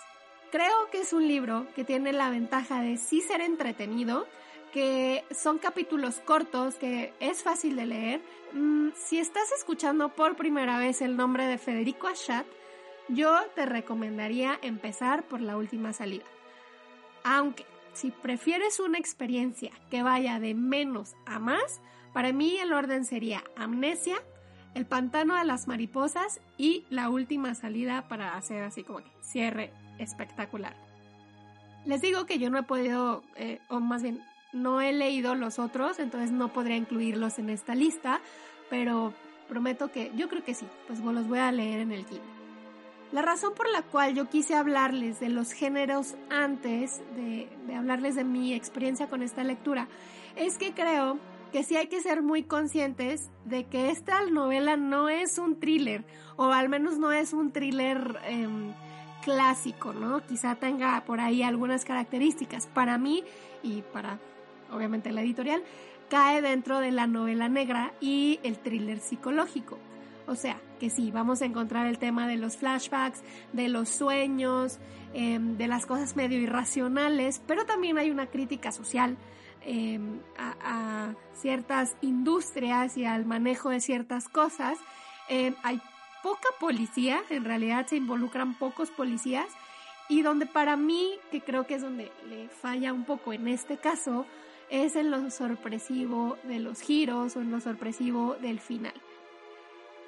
Creo 0.53 0.91
que 0.91 1.01
es 1.01 1.13
un 1.13 1.27
libro 1.27 1.67
que 1.75 1.85
tiene 1.85 2.13
la 2.13 2.31
ventaja 2.31 2.81
de 2.81 2.97
sí 2.97 3.21
ser 3.21 3.41
entretenido, 3.41 4.27
que 4.73 5.25
son 5.31 5.59
capítulos 5.59 6.21
cortos, 6.25 6.75
que 6.75 7.13
es 7.21 7.43
fácil 7.43 7.77
de 7.77 7.87
leer. 7.87 8.23
Mm, 8.53 8.91
si 8.95 9.19
estás 9.19 9.51
escuchando 9.57 10.11
por 10.11 10.37
primera 10.37 10.79
vez 10.79 11.03
el 11.03 11.17
nombre 11.17 11.47
de 11.47 11.59
Federico 11.59 12.09
Achat, 12.09 12.47
yo 13.13 13.37
te 13.55 13.67
recomendaría 13.67 14.59
empezar 14.63 15.25
por 15.25 15.41
la 15.41 15.57
última 15.57 15.93
salida. 15.93 16.25
Aunque 17.25 17.67
si 17.93 18.11
prefieres 18.11 18.81
una 18.81 18.99
experiencia 18.99 19.73
que 19.91 20.03
vaya 20.03 20.41
de 20.41 20.55
menos 20.55 21.15
a 21.27 21.39
más, 21.39 21.81
para 22.13 22.33
mí 22.33 22.57
el 22.59 22.73
orden 22.73 23.05
sería 23.05 23.43
Amnesia, 23.57 24.17
El 24.73 24.87
pantano 24.87 25.35
de 25.35 25.45
las 25.45 25.67
mariposas 25.67 26.41
y 26.57 26.85
la 26.91 27.11
última 27.11 27.57
salida 27.57 28.07
para 28.07 28.37
hacer 28.37 28.63
así 28.63 28.85
como 28.85 29.01
que 29.01 29.11
cierre 29.21 29.73
espectacular. 29.99 30.77
Les 31.85 32.01
digo 32.01 32.25
que 32.25 32.39
yo 32.39 32.51
no 32.51 32.59
he 32.59 32.63
podido, 32.63 33.25
eh, 33.35 33.59
o 33.69 33.81
más 33.81 34.05
bien 34.05 34.23
no 34.53 34.81
he 34.81 34.93
leído 34.93 35.35
los 35.35 35.59
otros, 35.59 35.99
entonces 35.99 36.31
no 36.31 36.53
podría 36.53 36.77
incluirlos 36.77 37.41
en 37.41 37.51
esta 37.51 37.75
lista, 37.75 38.21
pero 38.69 39.13
prometo 39.49 39.91
que 39.91 40.13
yo 40.15 40.29
creo 40.29 40.45
que 40.45 40.55
sí, 40.55 40.69
pues 40.87 41.01
los 41.01 41.27
voy 41.27 41.41
a 41.41 41.51
leer 41.51 41.81
en 41.81 41.91
el 41.91 42.07
Kindle. 42.07 42.40
La 43.13 43.23
razón 43.23 43.55
por 43.55 43.69
la 43.69 43.83
cual 43.83 44.15
yo 44.15 44.29
quise 44.29 44.55
hablarles 44.55 45.19
de 45.19 45.31
los 45.31 45.53
géneros 45.53 46.15
antes 46.31 47.01
de, 47.17 47.49
hablarles 47.77 48.15
de 48.15 48.23
mi 48.23 48.55
experiencia 48.55 49.09
con 49.09 49.23
esta 49.23 49.43
lectura 49.43 49.89
es 50.37 50.59
que 50.59 50.73
creo 50.75 51.19
que 51.51 51.65
sí 51.65 51.77
hay 51.77 51.89
que 51.89 52.01
ser 52.01 52.23
muy 52.23 52.45
conscientes 52.45 53.29
de 53.45 53.65
que 53.65 53.91
esta 53.91 54.25
novela 54.27 54.77
no 54.77 55.09
es 55.09 55.39
un 55.39 55.59
thriller, 55.59 56.05
o 56.37 56.53
al 56.53 56.69
menos 56.69 56.99
no 56.99 57.11
es 57.11 57.33
un 57.33 57.51
thriller 57.51 58.21
em, 58.27 58.73
clásico, 59.25 59.93
¿no? 59.93 60.25
Quizá 60.25 60.55
tenga 60.55 61.03
por 61.05 61.19
ahí 61.19 61.43
algunas 61.43 61.85
características. 61.85 62.69
Para 62.69 62.97
mí 62.99 63.25
y 63.65 63.83
para, 63.83 64.21
obviamente, 64.71 65.11
la 65.11 65.23
editorial, 65.23 65.65
cae 66.09 66.41
dentro 66.43 66.79
de 66.79 66.93
la 66.93 67.09
novela 67.09 67.49
negra 67.49 67.93
y 68.01 68.39
el 68.45 68.57
thriller 68.57 69.01
psicológico. 69.01 69.79
O 70.31 70.37
sea, 70.37 70.61
que 70.79 70.91
sí, 70.91 71.11
vamos 71.11 71.43
a 71.43 71.45
encontrar 71.45 71.89
el 71.89 71.99
tema 71.99 72.29
de 72.29 72.37
los 72.37 72.57
flashbacks, 72.57 73.21
de 73.53 73.69
los 73.69 73.89
sueños, 73.89 74.79
em, 75.13 75.57
de 75.57 75.67
las 75.67 75.87
cosas 75.87 76.15
medio 76.15 76.39
irracionales, 76.39 77.43
pero 77.49 77.67
también 77.67 77.99
hay 77.99 78.13
una 78.13 78.27
crítica 78.27 78.71
social 78.71 79.19
em, 79.63 80.21
a, 80.39 81.15
ciertas 81.35 81.97
industrias 82.01 82.97
y 82.97 83.05
al 83.05 83.27
manejo 83.27 83.71
de 83.71 83.81
ciertas 83.81 84.29
cosas. 84.29 84.79
Em, 85.29 85.57
hay 85.65 85.83
poca 86.23 86.49
policía, 86.61 87.21
en 87.29 87.45
realidad 87.45 87.87
se 87.89 87.97
involucran 87.97 88.57
pocos 88.57 88.91
policías, 88.91 89.49
y 90.09 90.23
donde 90.23 90.47
para 90.47 90.77
mí, 90.77 91.11
que 91.33 91.41
creo 91.41 91.67
que 91.67 91.75
es 91.75 91.83
donde 91.83 92.13
le 92.29 92.49
falla 92.49 92.93
un 92.93 93.05
poco 93.05 93.33
en 93.33 93.49
este 93.49 93.79
caso, 93.79 94.27
es 94.71 94.95
en 94.95 95.11
lo 95.11 95.29
sorpresivo 95.31 96.39
de 96.45 96.61
los 96.61 96.81
giros 96.81 97.35
o 97.37 97.41
en 97.41 97.51
lo 97.51 97.61
sorpresivo 97.61 98.37
del 98.41 98.61
final. 98.61 98.95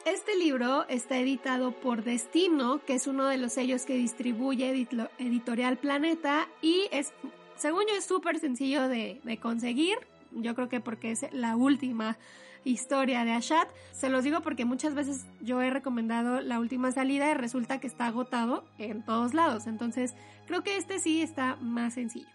Este 0.04 0.34
libro 0.34 0.84
está 0.88 1.16
editado 1.18 1.70
por 1.70 2.02
Destino, 2.02 2.84
que 2.84 2.94
es 2.94 3.06
uno 3.06 3.28
de 3.28 3.38
los 3.38 3.52
sellos 3.52 3.86
que 3.86 3.94
distribuye 3.94 4.88
Editorial 5.18 5.76
Planeta 5.78 6.48
y 6.60 6.88
es, 6.90 7.12
según 7.54 7.84
yo, 7.88 7.94
es 7.94 8.04
súper 8.04 8.40
sencillo 8.40 8.88
de, 8.88 9.20
conseguir. 9.40 9.96
Yo 10.32 10.56
creo 10.56 10.68
que 10.68 10.80
porque 10.80 11.12
es 11.12 11.32
la 11.32 11.54
última 11.54 12.18
historia 12.64 13.24
de 13.24 13.30
Ashat. 13.30 13.68
Se 13.92 14.08
los 14.08 14.24
digo 14.24 14.40
porque 14.40 14.64
muchas 14.64 14.96
veces 14.96 15.24
yo 15.40 15.62
he 15.62 15.70
recomendado 15.70 16.40
la 16.40 16.58
última 16.58 16.90
salida 16.90 17.30
y 17.30 17.34
resulta 17.34 17.78
que 17.78 17.86
está 17.86 18.06
agotado 18.06 18.64
en 18.78 19.04
todos 19.04 19.34
lados. 19.34 19.68
Entonces, 19.68 20.14
creo 20.46 20.64
que 20.64 20.78
este 20.78 20.98
sí 20.98 21.22
está 21.22 21.54
más 21.60 21.94
sencillo. 21.94 22.28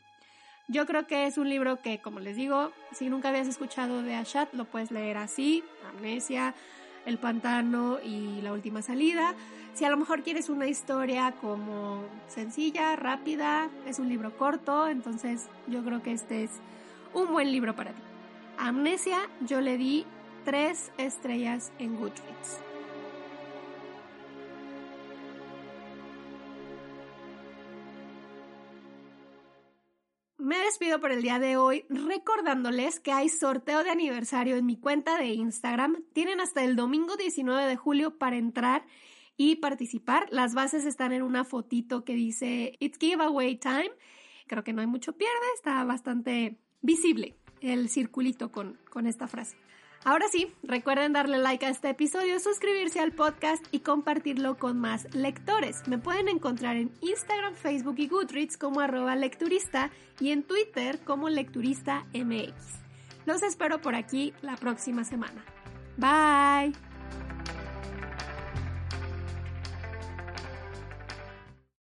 Yo 0.70 0.86
creo 0.86 1.06
que 1.06 1.28
es 1.28 1.38
un 1.38 1.50
libro 1.50 1.82
que, 1.82 2.00
como 2.00 2.22
les 2.22 2.38
digo, 2.38 2.72
si 2.94 3.10
nunca 3.10 3.28
habías 3.30 3.48
escuchado 3.48 4.04
de 4.04 4.16
Ashat, 4.16 4.54
lo 4.54 4.66
puedes 4.66 4.92
leer 4.92 5.18
así, 5.18 5.64
Amnesia, 5.90 6.56
el 7.08 7.18
pantano 7.18 7.98
y 8.04 8.42
La 8.42 8.54
última 8.54 8.84
salida. 8.84 9.34
Si 9.74 9.86
a 9.86 9.90
lo 9.90 9.98
mejor 9.98 10.24
quieres 10.24 10.50
una 10.50 10.68
historia 10.68 11.34
como 11.40 12.04
sencilla, 12.28 12.96
rápida, 12.96 13.70
es 13.88 13.98
un 13.98 14.10
libro 14.10 14.38
corto, 14.38 14.88
entonces 14.88 15.48
yo 15.68 15.84
creo 15.84 16.04
que 16.04 16.12
este 16.12 16.44
es 16.44 16.52
un 17.14 17.32
buen 17.32 17.52
libro 17.52 17.76
para 17.76 17.92
ti. 17.92 18.02
Amnesia 18.58 19.20
yo 19.42 19.62
le 19.62 19.78
di 19.78 20.06
tres 20.44 20.92
estrellas 20.98 21.72
en 21.80 21.96
Goodreads. 21.96 22.67
Me 30.48 30.58
despido 30.60 31.02
por 31.02 31.12
el 31.12 31.22
día 31.22 31.40
de 31.40 31.58
hoy 31.58 31.84
recordándoles 31.90 33.02
que 33.02 33.12
hay 33.12 33.28
sorteo 33.28 33.84
de 33.84 33.90
aniversario 33.90 34.56
en 34.56 34.66
mi 34.66 34.78
cuenta 34.78 35.18
de 35.18 35.34
Instagram. 35.34 36.06
Tienen 36.14 36.40
hasta 36.40 36.64
el 36.64 36.78
domingo 36.78 37.18
19 37.18 37.66
de 37.66 37.76
julio 37.76 38.18
para 38.18 38.38
entrar 38.38 38.86
y 39.36 39.58
participar. 39.58 40.26
Las 40.32 40.54
bases 40.54 40.86
están 40.86 41.12
en 41.12 41.22
una 41.22 41.44
fotito 41.44 42.06
que 42.06 42.14
dice 42.14 42.78
It's 42.80 42.98
Giveaway 42.98 43.58
Time. 43.58 43.92
Creo 44.48 44.64
que 44.64 44.72
no 44.72 44.80
hay 44.80 44.88
mucho 44.88 45.18
pierde, 45.18 45.36
está 45.56 45.84
bastante 45.84 46.58
visible 46.80 47.36
el 47.60 47.90
circulito 47.90 48.50
con, 48.50 48.80
con 48.90 49.06
esta 49.06 49.28
frase. 49.28 49.58
Ahora 50.08 50.30
sí, 50.32 50.54
recuerden 50.64 51.12
darle 51.12 51.38
like 51.38 51.66
a 51.66 51.70
este 51.70 51.90
episodio, 51.90 52.40
suscribirse 52.40 53.02
al 53.02 53.12
podcast 53.12 53.62
y 53.72 53.82
compartirlo 53.82 54.58
con 54.58 54.80
más 54.80 55.14
lectores. 55.14 55.86
Me 55.86 55.98
pueden 55.98 56.30
encontrar 56.30 56.78
en 56.78 56.94
Instagram, 57.02 57.56
Facebook 57.56 57.96
y 57.98 58.08
Goodreads 58.08 58.56
como 58.56 58.80
arroba 58.80 59.18
lecturista 59.18 59.92
y 60.22 60.32
en 60.32 60.44
Twitter 60.44 61.00
como 61.04 61.28
lecturista 61.28 62.06
MX. 62.14 62.54
Los 63.26 63.44
espero 63.44 63.82
por 63.82 63.96
aquí 63.96 64.34
la 64.42 64.56
próxima 64.56 65.04
semana. 65.04 65.44
Bye. 65.98 66.87